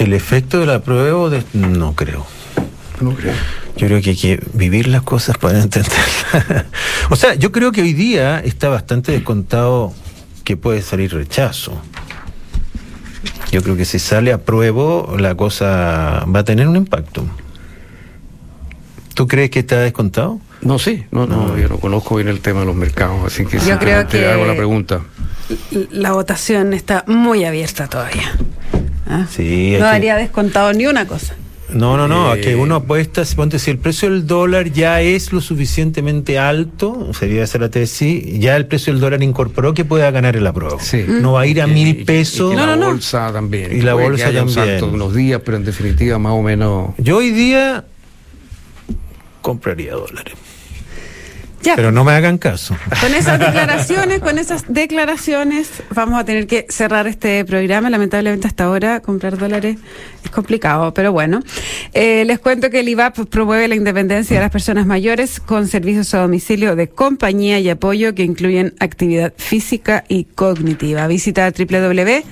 El 0.00 0.14
efecto 0.14 0.60
de 0.60 0.66
la 0.66 0.80
prueba, 0.80 1.28
de... 1.28 1.44
no 1.52 1.94
creo. 1.94 2.26
No 3.02 3.12
creo. 3.14 3.34
Yo 3.76 3.86
creo 3.86 4.00
que 4.00 4.10
hay 4.10 4.16
que 4.16 4.42
vivir 4.54 4.88
las 4.88 5.02
cosas 5.02 5.36
para 5.36 5.60
entenderlas. 5.60 6.64
o 7.10 7.16
sea, 7.16 7.34
yo 7.34 7.52
creo 7.52 7.70
que 7.70 7.82
hoy 7.82 7.92
día 7.92 8.40
está 8.40 8.70
bastante 8.70 9.12
descontado 9.12 9.92
que 10.42 10.56
puede 10.56 10.80
salir 10.80 11.12
rechazo. 11.12 11.78
Yo 13.52 13.62
creo 13.62 13.76
que 13.76 13.84
si 13.84 13.98
sale 13.98 14.32
a 14.32 14.38
prueba, 14.38 15.04
la 15.18 15.34
cosa 15.34 16.24
va 16.34 16.40
a 16.40 16.44
tener 16.44 16.66
un 16.66 16.76
impacto. 16.76 17.26
¿Tú 19.12 19.28
crees 19.28 19.50
que 19.50 19.58
está 19.58 19.80
descontado? 19.80 20.40
No, 20.62 20.78
sí, 20.78 21.04
no, 21.10 21.26
no, 21.26 21.58
yo 21.58 21.68
no 21.68 21.76
conozco 21.76 22.16
bien 22.16 22.28
el 22.28 22.40
tema 22.40 22.60
de 22.60 22.66
los 22.66 22.74
mercados, 22.74 23.22
así 23.26 23.44
que 23.44 23.58
yo 23.58 23.78
creo 23.78 24.08
que 24.08 24.26
hago 24.26 24.46
la 24.46 24.56
pregunta. 24.56 25.02
La 25.90 26.12
votación 26.12 26.72
está 26.72 27.04
muy 27.06 27.44
abierta 27.44 27.86
todavía. 27.86 28.32
¿Ah? 29.10 29.26
Sí, 29.28 29.76
no 29.78 29.86
habría 29.86 30.16
descontado 30.16 30.72
ni 30.72 30.86
una 30.86 31.06
cosa. 31.06 31.34
No, 31.74 31.96
no, 31.96 32.08
no, 32.08 32.34
que 32.40 32.56
uno 32.56 32.76
apuesta, 32.76 33.22
ponte, 33.36 33.58
si 33.58 33.70
el 33.70 33.78
precio 33.78 34.10
del 34.10 34.26
dólar 34.26 34.72
ya 34.72 35.00
es 35.02 35.32
lo 35.32 35.40
suficientemente 35.40 36.38
alto, 36.38 37.12
sería 37.12 37.44
esa 37.44 37.58
la 37.58 37.68
tesis, 37.68 38.38
ya 38.40 38.56
el 38.56 38.66
precio 38.66 38.92
del 38.92 39.00
dólar 39.00 39.22
incorporó 39.22 39.72
que 39.72 39.84
pueda 39.84 40.10
ganar 40.10 40.36
el 40.36 40.46
apruebo. 40.46 40.78
No 41.06 41.32
va 41.32 41.42
a 41.42 41.46
ir 41.46 41.60
a 41.62 41.66
mil 41.66 42.04
pesos. 42.04 42.52
Y, 42.52 42.56
la 42.56 42.76
bolsa 42.76 43.32
también. 43.32 43.76
Y 43.76 43.82
la 43.82 43.94
bolsa 43.94 44.32
también. 44.32 44.82
unos 44.82 45.14
días, 45.14 45.40
pero 45.44 45.56
en 45.56 45.64
definitiva 45.64 46.18
más 46.18 46.32
o 46.32 46.42
menos. 46.42 46.90
Yo 46.98 47.18
hoy 47.18 47.30
día 47.30 47.84
compraría 49.40 49.94
dólares. 49.94 50.34
Pero 51.62 51.92
no 51.92 52.04
me 52.04 52.12
hagan 52.12 52.38
caso. 52.38 52.76
Con 53.00 53.14
esas 53.14 53.38
declaraciones, 53.38 54.20
con 54.20 54.38
esas 54.38 54.64
declaraciones, 54.68 55.70
vamos 55.94 56.18
a 56.18 56.24
tener 56.24 56.46
que 56.46 56.66
cerrar 56.68 57.06
este 57.06 57.44
programa. 57.44 57.90
Lamentablemente 57.90 58.46
hasta 58.46 58.64
ahora 58.64 59.00
comprar 59.00 59.36
dólares 59.36 59.76
es 60.24 60.30
complicado, 60.30 60.94
pero 60.94 61.12
bueno. 61.12 61.42
Eh, 61.92 62.24
les 62.24 62.38
cuento 62.38 62.70
que 62.70 62.80
el 62.80 62.88
IVAP 62.88 63.26
promueve 63.28 63.68
la 63.68 63.74
independencia 63.74 64.36
de 64.36 64.42
las 64.42 64.50
personas 64.50 64.86
mayores 64.86 65.40
con 65.40 65.66
servicios 65.68 66.14
a 66.14 66.20
domicilio 66.20 66.76
de 66.76 66.88
compañía 66.88 67.58
y 67.60 67.68
apoyo 67.68 68.14
que 68.14 68.22
incluyen 68.22 68.74
actividad 68.80 69.32
física 69.36 70.04
y 70.08 70.24
cognitiva. 70.24 71.06
Visita 71.06 71.50
www 71.50 72.24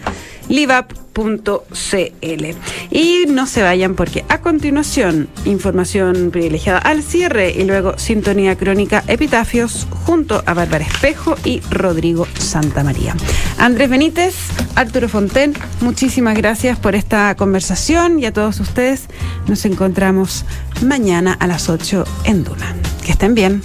livap.cl. 0.48 2.44
Y 2.90 3.24
no 3.28 3.46
se 3.46 3.62
vayan 3.62 3.94
porque 3.94 4.24
a 4.28 4.40
continuación, 4.40 5.28
información 5.44 6.30
privilegiada 6.30 6.78
al 6.78 7.02
cierre 7.02 7.50
y 7.50 7.64
luego 7.64 7.98
sintonía 7.98 8.56
crónica 8.56 9.04
epitafios 9.06 9.86
junto 10.04 10.42
a 10.46 10.54
Bárbara 10.54 10.84
Espejo 10.84 11.36
y 11.44 11.60
Rodrigo 11.70 12.26
Santamaría. 12.38 13.14
Andrés 13.58 13.90
Benítez, 13.90 14.34
Arturo 14.74 15.08
Fonten, 15.08 15.54
muchísimas 15.80 16.36
gracias 16.36 16.78
por 16.78 16.94
esta 16.94 17.34
conversación 17.36 18.18
y 18.18 18.26
a 18.26 18.32
todos 18.32 18.60
ustedes 18.60 19.06
nos 19.46 19.64
encontramos 19.64 20.44
mañana 20.82 21.36
a 21.38 21.46
las 21.46 21.68
8 21.68 22.04
en 22.24 22.44
Duna. 22.44 22.74
Que 23.04 23.12
estén 23.12 23.34
bien. 23.34 23.62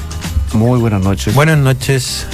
Muy 0.54 0.80
buenas 0.80 1.02
noches. 1.02 1.34
Buenas 1.34 1.58
noches. 1.58 2.28